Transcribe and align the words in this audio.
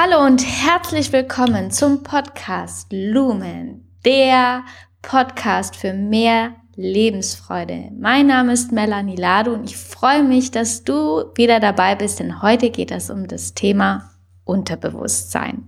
Hallo 0.00 0.24
und 0.24 0.46
herzlich 0.46 1.12
willkommen 1.12 1.72
zum 1.72 2.04
Podcast 2.04 2.86
Lumen, 2.92 3.84
der 4.04 4.62
Podcast 5.02 5.74
für 5.74 5.92
mehr 5.92 6.54
Lebensfreude. 6.76 7.90
Mein 7.98 8.28
Name 8.28 8.52
ist 8.52 8.70
Melanie 8.70 9.16
Lado 9.16 9.54
und 9.54 9.64
ich 9.64 9.76
freue 9.76 10.22
mich, 10.22 10.52
dass 10.52 10.84
du 10.84 11.24
wieder 11.34 11.58
dabei 11.58 11.96
bist, 11.96 12.20
denn 12.20 12.42
heute 12.42 12.70
geht 12.70 12.92
es 12.92 13.10
um 13.10 13.26
das 13.26 13.54
Thema 13.54 14.12
Unterbewusstsein. 14.44 15.66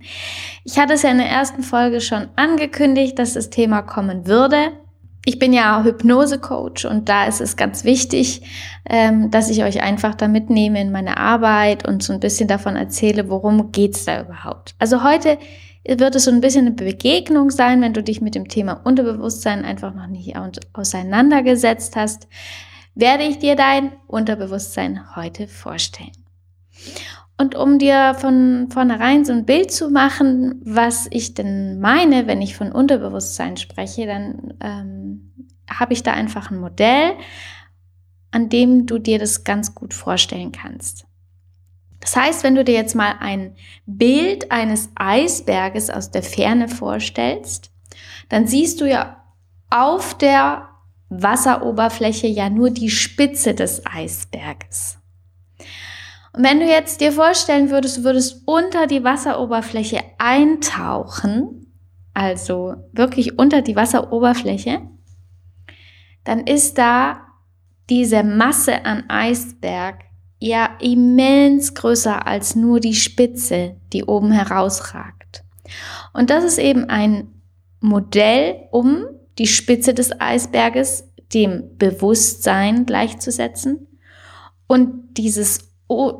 Ich 0.63 0.79
hatte 0.79 0.93
es 0.93 1.01
ja 1.01 1.11
in 1.11 1.17
der 1.17 1.29
ersten 1.29 1.61
Folge 1.61 1.99
schon 1.99 2.29
angekündigt, 2.37 3.19
dass 3.19 3.33
das 3.33 3.49
Thema 3.49 3.81
kommen 3.81 4.27
würde 4.27 4.71
ich 5.25 5.37
bin 5.37 5.53
ja 5.53 5.83
Hypnose-Coach 5.83 6.85
und 6.85 7.07
da 7.07 7.25
ist 7.25 7.41
es 7.41 7.55
ganz 7.55 7.83
wichtig, 7.83 8.41
ähm, 8.89 9.29
dass 9.29 9.49
ich 9.49 9.63
euch 9.63 9.81
einfach 9.81 10.15
da 10.15 10.27
mitnehme 10.27 10.81
in 10.81 10.91
meine 10.91 11.17
Arbeit 11.17 11.87
und 11.87 12.01
so 12.01 12.13
ein 12.13 12.19
bisschen 12.19 12.47
davon 12.47 12.75
erzähle, 12.75 13.29
worum 13.29 13.71
geht's 13.71 14.05
da 14.05 14.21
überhaupt. 14.21 14.73
Also 14.79 15.03
heute 15.03 15.37
wird 15.85 16.15
es 16.15 16.25
so 16.25 16.31
ein 16.31 16.41
bisschen 16.41 16.67
eine 16.67 16.75
Begegnung 16.75 17.51
sein, 17.51 17.81
wenn 17.81 17.93
du 17.93 18.01
dich 18.01 18.21
mit 18.21 18.35
dem 18.35 18.47
Thema 18.47 18.73
Unterbewusstsein 18.83 19.63
einfach 19.63 19.93
noch 19.93 20.07
nicht 20.07 20.35
auseinandergesetzt 20.73 21.95
hast, 21.95 22.27
werde 22.95 23.23
ich 23.23 23.39
dir 23.39 23.55
dein 23.55 23.93
Unterbewusstsein 24.07 25.15
heute 25.15 25.47
vorstellen. 25.47 26.11
Und 27.37 27.55
um 27.55 27.79
dir 27.79 28.15
von 28.19 28.67
vornherein 28.69 29.25
so 29.25 29.33
ein 29.33 29.45
Bild 29.45 29.71
zu 29.71 29.89
machen, 29.89 30.61
was 30.63 31.07
ich 31.09 31.33
denn 31.33 31.79
meine, 31.79 32.27
wenn 32.27 32.41
ich 32.41 32.55
von 32.55 32.71
Unterbewusstsein 32.71 33.57
spreche, 33.57 34.05
dann 34.05 34.53
ähm, 34.61 35.33
habe 35.69 35.93
ich 35.93 36.03
da 36.03 36.13
einfach 36.13 36.51
ein 36.51 36.59
Modell, 36.59 37.13
an 38.31 38.49
dem 38.49 38.85
du 38.85 38.99
dir 38.99 39.19
das 39.19 39.43
ganz 39.43 39.73
gut 39.73 39.93
vorstellen 39.93 40.51
kannst. 40.51 41.05
Das 41.99 42.15
heißt, 42.15 42.43
wenn 42.43 42.55
du 42.55 42.63
dir 42.63 42.73
jetzt 42.73 42.95
mal 42.95 43.15
ein 43.19 43.55
Bild 43.85 44.51
eines 44.51 44.89
Eisberges 44.95 45.89
aus 45.89 46.11
der 46.11 46.23
Ferne 46.23 46.67
vorstellst, 46.67 47.71
dann 48.29 48.47
siehst 48.47 48.81
du 48.81 48.89
ja 48.89 49.23
auf 49.69 50.17
der 50.17 50.69
Wasseroberfläche 51.09 52.27
ja 52.27 52.49
nur 52.49 52.69
die 52.69 52.89
Spitze 52.89 53.53
des 53.53 53.85
Eisberges. 53.85 55.00
Und 56.33 56.43
wenn 56.43 56.59
du 56.59 56.65
jetzt 56.65 57.01
dir 57.01 57.11
vorstellen 57.11 57.69
würdest, 57.69 57.97
du 57.97 58.03
würdest 58.03 58.43
unter 58.45 58.87
die 58.87 59.03
Wasseroberfläche 59.03 59.99
eintauchen, 60.17 61.73
also 62.13 62.75
wirklich 62.93 63.37
unter 63.37 63.61
die 63.61 63.75
Wasseroberfläche, 63.75 64.81
dann 66.23 66.45
ist 66.47 66.77
da 66.77 67.21
diese 67.89 68.23
Masse 68.23 68.85
an 68.85 69.09
Eisberg 69.09 70.05
ja 70.39 70.69
immens 70.79 71.73
größer 71.73 72.25
als 72.25 72.55
nur 72.55 72.79
die 72.79 72.95
Spitze, 72.95 73.75
die 73.91 74.05
oben 74.05 74.31
herausragt. 74.31 75.43
Und 76.13 76.29
das 76.29 76.43
ist 76.43 76.57
eben 76.57 76.85
ein 76.85 77.27
Modell, 77.79 78.67
um 78.71 79.05
die 79.37 79.47
Spitze 79.47 79.93
des 79.93 80.19
Eisberges 80.19 81.07
dem 81.33 81.77
Bewusstsein 81.77 82.85
gleichzusetzen 82.85 83.87
und 84.67 85.17
dieses 85.17 85.70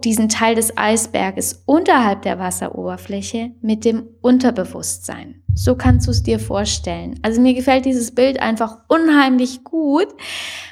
diesen 0.04 0.30
Teil 0.30 0.56
des 0.56 0.76
Eisberges 0.78 1.64
unterhalb 1.66 2.22
der 2.24 2.40
Wasseroberfläche 2.40 3.52
mit 3.62 3.86
dem 3.86 4.08
Unterbewusstsein. 4.22 5.44
So 5.54 5.76
kannst 5.76 6.08
du 6.08 6.12
es 6.12 6.24
dir 6.24 6.40
vorstellen. 6.40 7.20
Also 7.22 7.42
mir 7.42 7.54
gefällt 7.54 7.86
dieses 7.86 8.16
Bild 8.16 8.42
einfach 8.42 8.78
unheimlich 8.88 9.64
gut, 9.64 10.08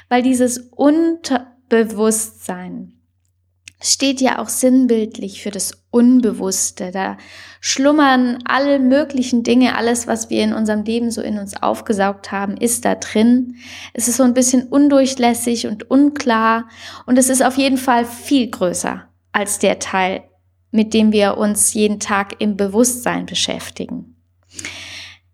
weil 0.08 0.22
dieses 0.22 0.58
Unterbewusstsein 0.58 2.99
steht 3.82 4.20
ja 4.20 4.38
auch 4.38 4.48
sinnbildlich 4.48 5.42
für 5.42 5.50
das 5.50 5.82
Unbewusste. 5.90 6.90
Da 6.90 7.16
schlummern 7.60 8.38
alle 8.44 8.78
möglichen 8.78 9.42
Dinge, 9.42 9.76
alles, 9.76 10.06
was 10.06 10.30
wir 10.30 10.42
in 10.44 10.52
unserem 10.52 10.84
Leben 10.84 11.10
so 11.10 11.22
in 11.22 11.38
uns 11.38 11.60
aufgesaugt 11.60 12.30
haben, 12.30 12.56
ist 12.56 12.84
da 12.84 12.94
drin. 12.94 13.56
Es 13.94 14.06
ist 14.06 14.18
so 14.18 14.22
ein 14.22 14.34
bisschen 14.34 14.68
undurchlässig 14.68 15.66
und 15.66 15.90
unklar 15.90 16.68
und 17.06 17.18
es 17.18 17.28
ist 17.28 17.42
auf 17.42 17.56
jeden 17.56 17.78
Fall 17.78 18.04
viel 18.04 18.50
größer 18.50 19.08
als 19.32 19.58
der 19.58 19.78
Teil, 19.78 20.24
mit 20.70 20.92
dem 20.92 21.12
wir 21.12 21.38
uns 21.38 21.72
jeden 21.74 22.00
Tag 22.00 22.40
im 22.40 22.56
Bewusstsein 22.56 23.26
beschäftigen. 23.26 24.16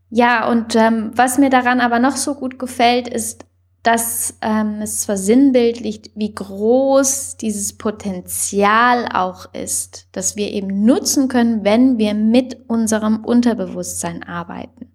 Ja, 0.09 0.49
und 0.49 0.77
ähm, 0.77 1.11
was 1.15 1.39
mir 1.39 1.51
daran 1.51 1.81
aber 1.81 1.99
noch 1.99 2.17
so 2.17 2.35
gut 2.35 2.59
gefällt, 2.59 3.09
ist 3.09 3.46
dass 3.87 4.37
ähm, 4.43 4.81
es 4.83 5.05
versinnbildlicht, 5.05 6.11
wie 6.17 6.35
groß 6.35 7.37
dieses 7.37 7.79
Potenzial 7.79 9.09
auch 9.15 9.55
ist, 9.55 10.09
das 10.11 10.35
wir 10.35 10.51
eben 10.51 10.85
nutzen 10.85 11.29
können, 11.29 11.63
wenn 11.63 11.97
wir 11.97 12.15
mit 12.15 12.69
unserem 12.69 13.25
Unterbewusstsein 13.25 14.25
arbeiten. 14.25 14.91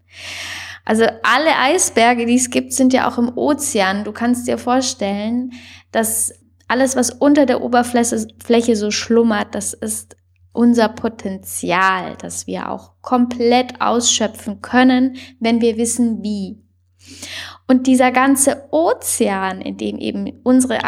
Also 0.84 1.06
alle 1.24 1.58
Eisberge, 1.58 2.26
die 2.26 2.36
es 2.36 2.50
gibt, 2.50 2.74
sind 2.74 2.92
ja 2.92 3.10
auch 3.10 3.18
im 3.18 3.38
Ozean. 3.38 4.04
Du 4.04 4.12
kannst 4.12 4.46
dir 4.46 4.58
vorstellen, 4.58 5.54
dass 5.94 6.34
alles, 6.68 6.98
was 6.98 7.12
unter 7.12 7.46
der 7.46 7.62
Oberfläche 7.62 8.28
Fläche 8.44 8.76
so 8.76 8.92
schlummert, 8.92 9.56
das 9.56 9.72
ist 9.72 10.18
unser 10.52 10.90
Potenzial, 10.90 12.18
das 12.20 12.46
wir 12.46 12.70
auch 12.70 12.92
komplett 13.02 13.80
ausschöpfen 13.80 14.62
können, 14.62 15.16
wenn 15.40 15.62
wir 15.62 15.78
wissen, 15.78 16.24
wie. 16.24 16.58
Und 17.72 17.88
dieser 17.88 18.12
ganze 18.12 18.68
Ozean, 18.72 19.62
in 19.62 19.78
dem 19.78 19.98
eben 19.98 20.42
unsere 20.44 20.80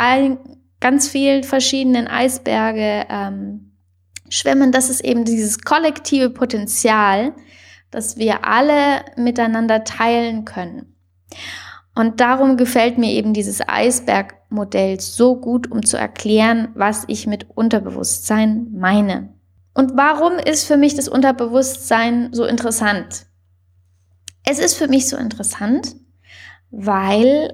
ganz 0.82 1.08
vielen 1.08 1.46
verschiedenen 1.46 2.10
Eisberge 2.10 3.06
ähm, 3.10 3.72
schwimmen, 4.28 4.74
das 4.74 4.90
ist 4.90 5.00
eben 5.00 5.24
dieses 5.24 5.62
kollektive 5.62 6.30
Potenzial, 6.30 7.32
das 7.90 8.18
wir 8.18 8.44
alle 8.46 9.06
miteinander 9.16 9.86
teilen 9.86 10.44
können. 10.44 10.98
Und 11.96 12.20
darum 12.20 12.58
gefällt 12.58 12.98
mir 12.98 13.12
eben 13.12 13.34
dieses 13.34 13.62
Eisbergmodell 13.66 15.00
so 15.00 15.38
gut, 15.38 15.72
um 15.72 15.86
zu 15.86 15.96
erklären, 15.96 16.68
was 16.76 17.06
ich 17.08 17.28
mit 17.28 17.50
Unterbewusstsein 17.56 18.68
meine. 18.74 19.34
Und 19.74 19.96
warum 19.96 20.34
ist 20.34 20.66
für 20.66 20.76
mich 20.76 20.96
das 20.96 21.08
Unterbewusstsein 21.08 22.34
so 22.34 22.44
interessant? 22.44 23.26
Es 24.46 24.60
ist 24.60 24.74
für 24.76 24.90
mich 24.90 25.08
so 25.08 25.16
interessant, 25.16 25.96
weil 26.74 27.54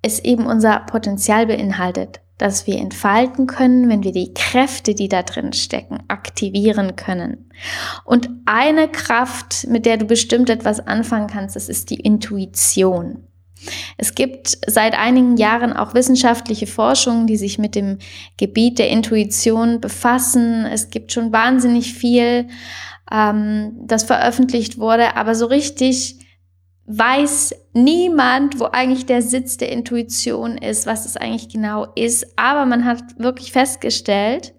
es 0.00 0.20
eben 0.20 0.46
unser 0.46 0.78
Potenzial 0.80 1.46
beinhaltet, 1.46 2.20
das 2.38 2.68
wir 2.68 2.78
entfalten 2.78 3.48
können, 3.48 3.88
wenn 3.88 4.04
wir 4.04 4.12
die 4.12 4.32
Kräfte, 4.32 4.94
die 4.94 5.08
da 5.08 5.24
drin 5.24 5.52
stecken, 5.52 5.98
aktivieren 6.06 6.94
können. 6.94 7.50
Und 8.04 8.30
eine 8.46 8.88
Kraft, 8.88 9.66
mit 9.66 9.86
der 9.86 9.96
du 9.96 10.04
bestimmt 10.06 10.50
etwas 10.50 10.78
anfangen 10.78 11.26
kannst, 11.26 11.56
das 11.56 11.68
ist 11.68 11.90
die 11.90 11.98
Intuition. 11.98 13.24
Es 13.96 14.14
gibt 14.14 14.56
seit 14.68 14.96
einigen 14.96 15.36
Jahren 15.36 15.72
auch 15.72 15.94
wissenschaftliche 15.94 16.68
Forschungen, 16.68 17.26
die 17.26 17.36
sich 17.36 17.58
mit 17.58 17.74
dem 17.74 17.98
Gebiet 18.36 18.78
der 18.78 18.88
Intuition 18.88 19.80
befassen. 19.80 20.64
Es 20.64 20.90
gibt 20.90 21.10
schon 21.10 21.32
wahnsinnig 21.32 21.92
viel, 21.92 22.46
ähm, 23.10 23.72
das 23.82 24.04
veröffentlicht 24.04 24.78
wurde, 24.78 25.16
aber 25.16 25.34
so 25.34 25.46
richtig 25.46 26.20
weiß 26.88 27.54
niemand, 27.74 28.58
wo 28.58 28.64
eigentlich 28.64 29.04
der 29.04 29.20
Sitz 29.20 29.58
der 29.58 29.70
Intuition 29.70 30.56
ist, 30.56 30.86
was 30.86 31.04
es 31.04 31.16
eigentlich 31.16 31.50
genau 31.50 31.86
ist. 31.94 32.26
Aber 32.36 32.64
man 32.64 32.86
hat 32.86 33.02
wirklich 33.18 33.52
festgestellt, 33.52 34.54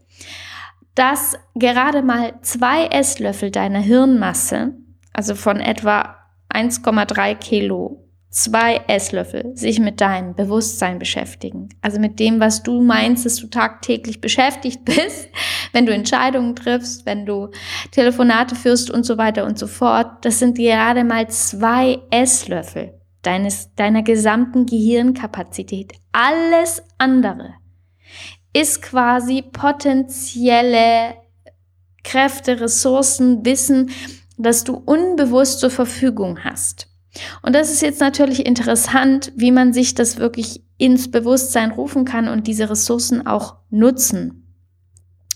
dass 0.94 1.36
gerade 1.56 2.04
mal 2.04 2.34
zwei 2.42 2.86
Esslöffel 2.86 3.52
deiner 3.52 3.80
Hirnmasse, 3.80 4.76
also 5.12 5.34
von 5.34 5.60
etwa 5.60 6.18
1,3 6.54 7.36
Kilo, 7.36 8.09
zwei 8.30 8.82
Esslöffel 8.88 9.56
sich 9.56 9.80
mit 9.80 10.02
deinem 10.02 10.36
Bewusstsein 10.36 11.00
beschäftigen. 11.00 11.70
Also 11.82 12.00
mit 12.00 12.20
dem, 12.20 12.40
was 12.40 12.64
du 12.64 12.82
meinst, 12.82 13.26
dass 13.26 13.38
du 13.38 13.48
tagtäglich 13.48 14.22
beschäftigt 14.22 14.86
bist, 14.86 15.30
wenn 15.74 15.86
du 15.86 15.94
Entscheidungen 15.94 16.56
triffst, 16.56 17.06
wenn 17.06 17.26
du 17.26 17.50
Telefonate 17.92 18.56
führst 18.56 18.92
und 18.92 19.06
so 19.06 19.18
weiter 19.18 19.46
und 19.46 19.58
so 19.58 19.68
fort. 19.68 20.24
Das 20.24 20.40
sind 20.40 20.58
gerade 20.58 21.04
mal 21.04 21.28
zwei 21.30 22.00
Esslöffel 22.12 22.94
deines, 23.22 23.74
deiner 23.76 24.04
gesamten 24.04 24.66
Gehirnkapazität. 24.66 25.94
Alles 26.12 26.84
andere 26.98 27.56
ist 28.54 28.82
quasi 28.82 29.42
potenzielle 29.42 31.16
Kräfte, 32.04 32.60
Ressourcen, 32.60 33.46
Wissen, 33.46 33.92
das 34.38 34.64
du 34.64 34.76
unbewusst 34.76 35.60
zur 35.60 35.70
Verfügung 35.70 36.44
hast. 36.44 36.89
Und 37.42 37.54
das 37.56 37.72
ist 37.72 37.82
jetzt 37.82 38.02
natürlich 38.02 38.46
interessant, 38.46 39.32
wie 39.36 39.52
man 39.52 39.74
sich 39.74 39.96
das 39.96 40.18
wirklich 40.18 40.64
ins 40.78 41.12
Bewusstsein 41.12 41.72
rufen 41.72 42.06
kann 42.06 42.28
und 42.28 42.48
diese 42.48 42.70
Ressourcen 42.70 43.26
auch 43.26 43.58
nutzen. 43.70 44.46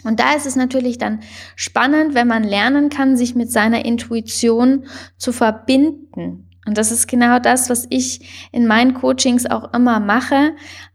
Und 0.04 0.20
da 0.20 0.34
ist 0.34 0.46
es 0.46 0.56
natürlich 0.56 0.98
dann 0.98 1.22
spannend, 1.56 2.14
wenn 2.14 2.28
man 2.28 2.44
lernen 2.44 2.90
kann, 2.90 3.18
sich 3.18 3.36
mit 3.36 3.52
seiner 3.52 3.86
Intuition 3.86 4.86
zu 5.18 5.32
verbinden. 5.32 6.50
Und 6.66 6.78
das 6.78 6.92
ist 6.92 7.08
genau 7.08 7.40
das, 7.40 7.70
was 7.70 7.86
ich 7.90 8.48
in 8.52 8.68
meinen 8.68 8.94
Coachings 8.94 9.46
auch 9.46 9.74
immer 9.74 10.00
mache. 10.00 10.54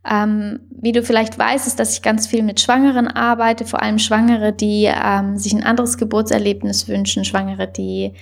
Ähm, 0.09 0.61
wie 0.71 0.93
du 0.93 1.03
vielleicht 1.03 1.39
weißt, 1.39 1.67
ist, 1.67 1.79
dass 1.79 1.93
ich 1.93 2.03
ganz 2.03 2.27
viel 2.27 2.43
mit 2.43 2.61
Schwangeren 2.61 3.07
arbeite, 3.09 3.67
vor 3.67 3.83
allem 3.83 3.99
Schwangere, 3.99 4.53
die 4.53 4.85
ähm, 4.85 5.37
sich 5.37 5.53
ein 5.53 5.65
anderes 5.65 5.99
Geburtserlebnis 5.99 6.89
wünschen, 6.89 7.25
Schwangere, 7.25 7.69
die 7.69 8.15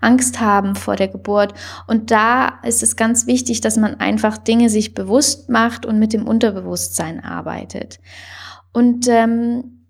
Angst 0.00 0.40
haben 0.40 0.76
vor 0.76 0.96
der 0.96 1.08
Geburt. 1.08 1.52
Und 1.86 2.10
da 2.10 2.60
ist 2.62 2.82
es 2.82 2.96
ganz 2.96 3.26
wichtig, 3.26 3.60
dass 3.60 3.76
man 3.76 3.96
einfach 4.00 4.38
Dinge 4.38 4.70
sich 4.70 4.94
bewusst 4.94 5.50
macht 5.50 5.84
und 5.84 5.98
mit 5.98 6.14
dem 6.14 6.26
Unterbewusstsein 6.26 7.22
arbeitet. 7.22 8.00
Und 8.72 9.08
ähm, 9.08 9.83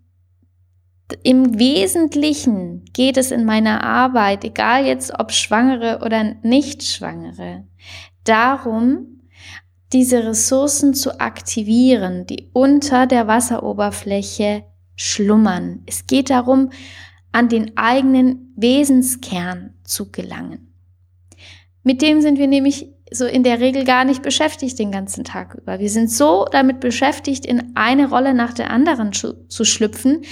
im 1.22 1.58
Wesentlichen 1.58 2.84
geht 2.92 3.16
es 3.16 3.30
in 3.30 3.44
meiner 3.44 3.84
Arbeit, 3.84 4.44
egal 4.44 4.86
jetzt 4.86 5.12
ob 5.18 5.32
Schwangere 5.32 6.00
oder 6.04 6.36
nicht 6.42 6.82
Schwangere, 6.82 7.64
darum, 8.24 9.20
diese 9.92 10.24
Ressourcen 10.24 10.94
zu 10.94 11.20
aktivieren, 11.20 12.26
die 12.26 12.50
unter 12.52 13.06
der 13.06 13.28
Wasseroberfläche 13.28 14.64
schlummern. 14.96 15.82
Es 15.86 16.06
geht 16.06 16.30
darum, 16.30 16.70
an 17.32 17.48
den 17.48 17.76
eigenen 17.76 18.52
Wesenskern 18.56 19.74
zu 19.84 20.10
gelangen. 20.10 20.72
Mit 21.82 22.00
dem 22.00 22.22
sind 22.22 22.38
wir 22.38 22.46
nämlich 22.46 22.88
so 23.12 23.26
in 23.26 23.42
der 23.42 23.60
Regel 23.60 23.84
gar 23.84 24.04
nicht 24.04 24.22
beschäftigt 24.22 24.78
den 24.78 24.90
ganzen 24.90 25.22
Tag 25.22 25.54
über. 25.54 25.78
Wir 25.78 25.90
sind 25.90 26.10
so 26.10 26.46
damit 26.50 26.80
beschäftigt, 26.80 27.44
in 27.44 27.76
eine 27.76 28.08
Rolle 28.08 28.34
nach 28.34 28.54
der 28.54 28.70
anderen 28.70 29.12
zu, 29.12 29.46
zu 29.48 29.64
schlüpfen, 29.64 30.22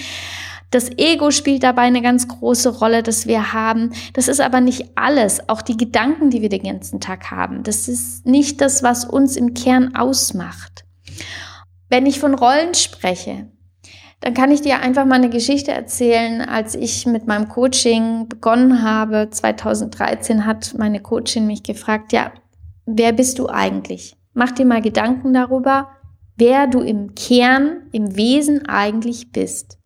das 0.73 0.91
Ego 0.97 1.31
spielt 1.31 1.63
dabei 1.63 1.83
eine 1.83 2.01
ganz 2.01 2.27
große 2.27 2.79
Rolle, 2.79 3.03
das 3.03 3.27
wir 3.27 3.53
haben. 3.53 3.93
Das 4.15 4.27
ist 4.27 4.41
aber 4.41 4.63
nicht 4.63 4.89
alles. 4.97 5.49
Auch 5.49 5.61
die 5.61 5.77
Gedanken, 5.77 6.31
die 6.31 6.41
wir 6.41 6.49
den 6.49 6.63
ganzen 6.63 6.99
Tag 6.99 7.31
haben. 7.31 7.63
Das 7.63 7.89
ist 7.89 8.27
nicht 8.27 8.61
das, 8.63 8.83
was 8.83 9.05
uns 9.05 9.37
im 9.37 9.53
Kern 9.53 9.95
ausmacht. 9.95 10.85
Wenn 11.91 12.07
ich 12.07 12.19
von 12.19 12.35
Rollen 12.35 12.73
spreche, 12.73 13.49
dann 14.21 14.33
kann 14.33 14.51
ich 14.51 14.63
dir 14.63 14.81
einfach 14.81 15.05
mal 15.05 15.17
eine 15.17 15.29
Geschichte 15.29 15.73
erzählen. 15.73 16.41
Als 16.41 16.75
ich 16.75 17.05
mit 17.05 17.27
meinem 17.27 17.51
Coaching 17.51 18.29
begonnen 18.31 18.83
habe, 18.83 19.29
2013 19.31 20.47
hat 20.47 20.75
meine 20.79 21.01
Coachin 21.01 21.47
mich 21.47 21.63
gefragt, 21.63 22.15
ja, 22.15 22.33
wer 22.87 23.13
bist 23.13 23.39
du 23.39 23.51
eigentlich? 23.51 24.17
Mach 24.33 24.53
dir 24.53 24.65
mal 24.65 24.81
Gedanken 24.81 25.35
darüber, 25.35 25.91
wer 26.39 26.67
du 26.67 26.81
im 26.81 27.15
Kern, 27.15 27.89
im 27.93 28.17
Wesen 28.17 28.67
eigentlich 28.67 29.33
bist. 29.33 29.77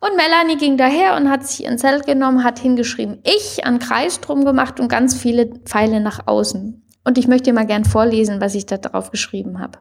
Und 0.00 0.16
Melanie 0.16 0.56
ging 0.56 0.76
daher 0.76 1.16
und 1.16 1.28
hat 1.28 1.46
sich 1.46 1.64
ihren 1.64 1.78
Zettel 1.78 2.02
genommen, 2.02 2.44
hat 2.44 2.58
hingeschrieben, 2.58 3.20
ich 3.24 3.66
an 3.66 3.78
Kreis 3.78 4.20
drum 4.20 4.44
gemacht 4.44 4.78
und 4.78 4.88
ganz 4.88 5.16
viele 5.16 5.46
Pfeile 5.46 6.00
nach 6.00 6.26
außen. 6.26 6.84
Und 7.04 7.18
ich 7.18 7.26
möchte 7.26 7.52
mal 7.52 7.66
gern 7.66 7.84
vorlesen, 7.84 8.40
was 8.40 8.54
ich 8.54 8.66
da 8.66 8.76
drauf 8.76 9.10
geschrieben 9.10 9.58
habe. 9.58 9.78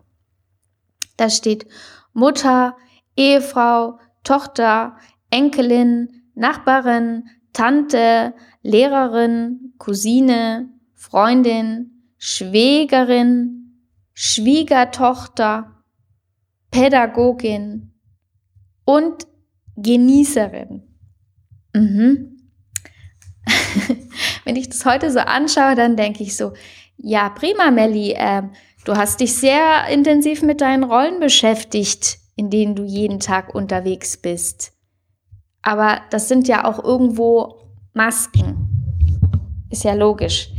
Da 1.17 1.29
steht 1.29 1.67
Mutter, 2.13 2.75
Ehefrau, 3.15 3.99
Tochter, 4.23 4.97
Enkelin, 5.29 6.23
Nachbarin, 6.35 7.25
Tante, 7.53 8.33
Lehrerin, 8.63 9.73
Cousine, 9.77 10.69
Freundin, 10.95 12.11
Schwägerin, 12.17 13.83
Schwiegertochter, 14.13 15.83
Pädagogin 16.71 17.96
und 18.87 19.27
Genießerin. 19.75 20.81
Mhm. 21.75 22.37
Wenn 24.45 24.55
ich 24.55 24.69
das 24.69 24.85
heute 24.85 25.11
so 25.11 25.19
anschaue, 25.19 25.75
dann 25.75 25.97
denke 25.97 26.23
ich 26.23 26.35
so, 26.37 26.53
ja, 26.95 27.29
prima, 27.29 27.69
Melli, 27.69 28.13
äh, 28.13 28.43
du 28.85 28.95
hast 28.95 29.19
dich 29.19 29.35
sehr 29.35 29.87
intensiv 29.91 30.41
mit 30.41 30.61
deinen 30.61 30.83
Rollen 30.83 31.19
beschäftigt, 31.19 32.17
in 32.37 32.49
denen 32.49 32.75
du 32.75 32.83
jeden 32.83 33.19
Tag 33.19 33.53
unterwegs 33.53 34.17
bist. 34.17 34.71
Aber 35.61 35.99
das 36.09 36.29
sind 36.29 36.47
ja 36.47 36.63
auch 36.63 36.81
irgendwo 36.81 37.73
Masken. 37.93 38.69
Ist 39.69 39.83
ja 39.83 39.95
logisch. 39.95 40.49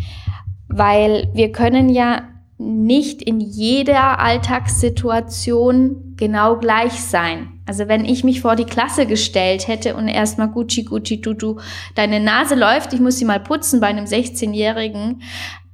Weil 0.69 1.31
wir 1.33 1.51
können 1.51 1.89
ja 1.89 2.29
nicht 2.59 3.23
in 3.23 3.41
jeder 3.41 4.19
Alltagssituation 4.19 6.15
genau 6.17 6.59
gleich 6.59 7.01
sein. 7.01 7.57
Also 7.69 7.87
wenn 7.87 8.06
ich 8.06 8.25
mich 8.25 8.41
vor 8.41 8.56
die 8.56 8.65
Klasse 8.65 9.05
gestellt 9.05 9.69
hätte 9.69 9.94
und 9.94 10.09
erstmal 10.09 10.49
Gucci, 10.49 10.85
Gucci, 10.85 11.20
Tutu, 11.20 11.59
deine 11.94 12.19
Nase 12.19 12.55
läuft, 12.55 12.94
ich 12.94 13.00
muss 13.00 13.19
sie 13.19 13.26
mal 13.26 13.41
putzen 13.41 13.79
bei 13.79 13.88
einem 13.88 14.06
16-Jährigen, 14.06 15.20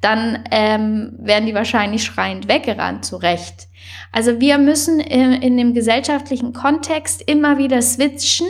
dann 0.01 0.43
ähm, 0.51 1.13
werden 1.19 1.47
die 1.47 1.55
wahrscheinlich 1.55 2.03
schreiend 2.03 2.49
weggerannt, 2.49 3.05
zurecht. 3.05 3.69
Also 4.11 4.41
wir 4.41 4.59
müssen 4.59 4.99
in, 4.99 5.35
in 5.35 5.57
dem 5.57 5.73
gesellschaftlichen 5.73 6.53
Kontext 6.53 7.23
immer 7.23 7.59
wieder 7.59 7.81
switchen 7.81 8.49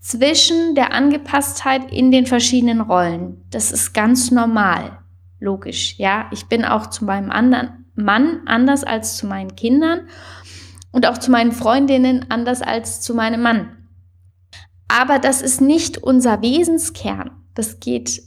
zwischen 0.00 0.74
der 0.74 0.94
Angepasstheit 0.94 1.92
in 1.92 2.10
den 2.10 2.24
verschiedenen 2.24 2.80
Rollen. 2.80 3.44
Das 3.50 3.72
ist 3.72 3.92
ganz 3.92 4.30
normal. 4.30 5.00
Logisch, 5.38 5.96
ja. 5.98 6.30
Ich 6.32 6.46
bin 6.46 6.64
auch 6.64 6.86
zu 6.86 7.04
meinem 7.04 7.30
anderen 7.30 7.84
Mann 7.94 8.40
anders 8.46 8.84
als 8.84 9.18
zu 9.18 9.26
meinen 9.26 9.54
Kindern 9.54 10.08
und 10.96 11.04
auch 11.04 11.18
zu 11.18 11.30
meinen 11.30 11.52
Freundinnen 11.52 12.24
anders 12.30 12.62
als 12.62 13.02
zu 13.02 13.14
meinem 13.14 13.42
Mann. 13.42 13.76
Aber 14.88 15.18
das 15.18 15.42
ist 15.42 15.60
nicht 15.60 15.98
unser 15.98 16.40
Wesenskern. 16.40 17.32
Das 17.52 17.80
geht, 17.80 18.22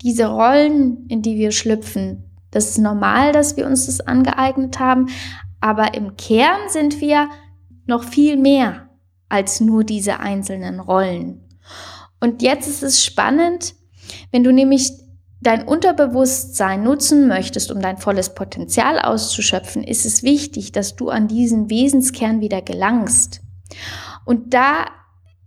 diese 0.00 0.26
Rollen, 0.26 1.08
in 1.08 1.20
die 1.20 1.34
wir 1.34 1.50
schlüpfen, 1.50 2.30
das 2.52 2.70
ist 2.70 2.78
normal, 2.78 3.32
dass 3.32 3.56
wir 3.56 3.66
uns 3.66 3.86
das 3.86 4.00
angeeignet 4.00 4.78
haben. 4.78 5.08
Aber 5.60 5.94
im 5.94 6.16
Kern 6.16 6.68
sind 6.68 7.00
wir 7.00 7.28
noch 7.86 8.04
viel 8.04 8.36
mehr 8.36 8.88
als 9.28 9.60
nur 9.60 9.82
diese 9.82 10.20
einzelnen 10.20 10.78
Rollen. 10.78 11.40
Und 12.20 12.40
jetzt 12.40 12.68
ist 12.68 12.84
es 12.84 13.04
spannend, 13.04 13.74
wenn 14.30 14.44
du 14.44 14.52
nämlich 14.52 14.92
dein 15.40 15.66
Unterbewusstsein 15.66 16.82
nutzen 16.82 17.28
möchtest, 17.28 17.72
um 17.72 17.80
dein 17.80 17.98
volles 17.98 18.34
Potenzial 18.34 18.98
auszuschöpfen, 18.98 19.82
ist 19.82 20.04
es 20.04 20.22
wichtig, 20.22 20.72
dass 20.72 20.96
du 20.96 21.08
an 21.08 21.28
diesen 21.28 21.70
Wesenskern 21.70 22.40
wieder 22.40 22.62
gelangst. 22.62 23.40
Und 24.24 24.52
da 24.54 24.86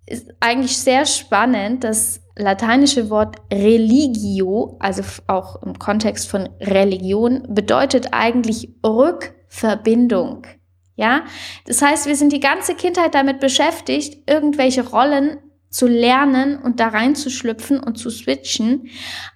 ist 0.06 0.34
eigentlich 0.40 0.78
sehr 0.78 1.06
spannend, 1.06 1.84
das 1.84 2.22
lateinische 2.36 3.10
Wort 3.10 3.38
religio, 3.51 4.78
also 4.80 5.04
auch 5.28 5.62
im 5.62 5.78
Kontext 5.78 6.28
von 6.28 6.50
Religion, 6.59 7.44
bedeutet 7.47 8.09
eigentlich 8.12 8.76
Rückverbindung. 8.85 10.47
Ja, 10.95 11.23
das 11.66 11.81
heißt, 11.81 12.06
wir 12.06 12.16
sind 12.16 12.33
die 12.33 12.40
ganze 12.40 12.76
Kindheit 12.76 13.16
damit 13.16 13.40
beschäftigt, 13.40 14.30
irgendwelche 14.30 14.88
Rollen 14.88 15.38
zu 15.73 15.87
lernen 15.87 16.57
und 16.57 16.80
da 16.80 16.89
reinzuschlüpfen 16.89 17.80
und 17.80 17.97
zu 17.97 18.09
switchen. 18.09 18.89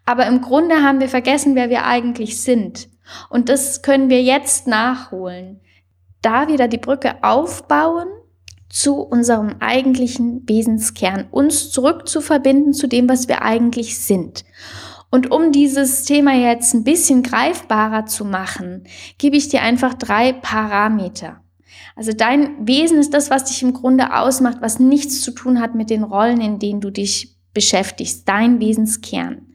Aber 0.05 0.27
im 0.27 0.41
Grunde 0.41 0.83
haben 0.83 0.99
wir 0.99 1.09
vergessen, 1.09 1.55
wer 1.55 1.69
wir 1.69 1.85
eigentlich 1.85 2.41
sind. 2.41 2.89
Und 3.29 3.49
das 3.49 3.81
können 3.81 4.09
wir 4.09 4.21
jetzt 4.21 4.67
nachholen. 4.67 5.61
Da 6.21 6.47
wieder 6.47 6.67
die 6.67 6.77
Brücke 6.77 7.23
aufbauen 7.23 8.07
zu 8.69 9.01
unserem 9.01 9.55
eigentlichen 9.59 10.47
Wesenskern, 10.47 11.27
uns 11.31 11.71
zurück 11.71 12.07
zu 12.07 12.21
verbinden 12.21 12.73
zu 12.73 12.87
dem, 12.87 13.09
was 13.09 13.27
wir 13.27 13.41
eigentlich 13.41 13.99
sind. 13.99 14.43
Und 15.09 15.31
um 15.31 15.51
dieses 15.51 16.03
Thema 16.03 16.33
jetzt 16.33 16.73
ein 16.73 16.83
bisschen 16.83 17.23
greifbarer 17.23 18.05
zu 18.05 18.25
machen, 18.25 18.83
gebe 19.17 19.37
ich 19.37 19.47
dir 19.47 19.61
einfach 19.61 19.93
drei 19.93 20.33
Parameter. 20.33 21.41
Also 21.95 22.11
dein 22.13 22.67
Wesen 22.67 22.99
ist 22.99 23.13
das, 23.13 23.29
was 23.29 23.45
dich 23.45 23.63
im 23.63 23.73
Grunde 23.73 24.15
ausmacht, 24.15 24.57
was 24.61 24.79
nichts 24.79 25.21
zu 25.21 25.31
tun 25.31 25.59
hat 25.61 25.75
mit 25.75 25.89
den 25.89 26.03
Rollen, 26.03 26.41
in 26.41 26.59
denen 26.59 26.81
du 26.81 26.91
dich 26.91 27.35
beschäftigst, 27.53 28.27
dein 28.27 28.59
Wesenskern. 28.59 29.47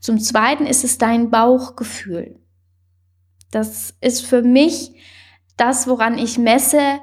Zum 0.00 0.20
Zweiten 0.20 0.66
ist 0.66 0.84
es 0.84 0.98
dein 0.98 1.30
Bauchgefühl. 1.30 2.38
Das 3.50 3.94
ist 4.00 4.26
für 4.26 4.42
mich 4.42 4.92
das, 5.56 5.88
woran 5.88 6.18
ich 6.18 6.38
messe, 6.38 7.00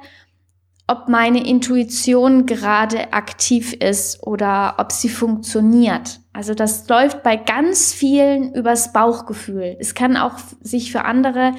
ob 0.88 1.08
meine 1.08 1.44
Intuition 1.44 2.46
gerade 2.46 3.12
aktiv 3.12 3.72
ist 3.72 4.22
oder 4.22 4.76
ob 4.78 4.92
sie 4.92 5.08
funktioniert. 5.08 6.20
Also 6.32 6.54
das 6.54 6.88
läuft 6.88 7.22
bei 7.24 7.36
ganz 7.36 7.92
vielen 7.92 8.54
übers 8.54 8.92
Bauchgefühl. 8.92 9.76
Es 9.80 9.94
kann 9.94 10.16
auch 10.16 10.38
sich 10.60 10.92
für 10.92 11.04
andere 11.04 11.54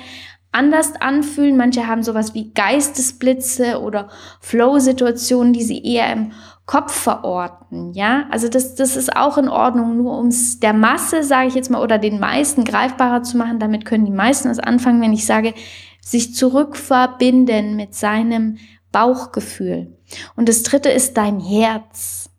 anders 0.51 0.93
anfühlen. 0.99 1.57
Manche 1.57 1.87
haben 1.87 2.03
sowas 2.03 2.33
wie 2.33 2.51
Geistesblitze 2.53 3.81
oder 3.81 4.09
Flow-Situationen, 4.41 5.53
die 5.53 5.63
sie 5.63 5.83
eher 5.83 6.11
im 6.11 6.31
Kopf 6.65 6.93
verorten. 6.93 7.93
Ja, 7.93 8.25
also 8.29 8.49
das, 8.49 8.75
das 8.75 8.97
ist 8.97 9.15
auch 9.15 9.37
in 9.37 9.49
Ordnung. 9.49 9.97
Nur 9.97 10.17
um 10.17 10.27
es 10.27 10.59
der 10.59 10.73
Masse, 10.73 11.23
sage 11.23 11.47
ich 11.47 11.55
jetzt 11.55 11.69
mal, 11.69 11.81
oder 11.81 11.97
den 11.97 12.19
meisten 12.19 12.63
greifbarer 12.63 13.23
zu 13.23 13.37
machen. 13.37 13.59
Damit 13.59 13.85
können 13.85 14.05
die 14.05 14.11
meisten 14.11 14.49
was 14.49 14.59
anfangen, 14.59 15.01
wenn 15.01 15.13
ich 15.13 15.25
sage, 15.25 15.53
sich 16.01 16.35
zurückverbinden 16.35 17.75
mit 17.75 17.95
seinem 17.95 18.57
Bauchgefühl. 18.91 19.97
Und 20.35 20.49
das 20.49 20.63
dritte 20.63 20.89
ist 20.89 21.15
dein 21.15 21.39
Herz. 21.39 22.29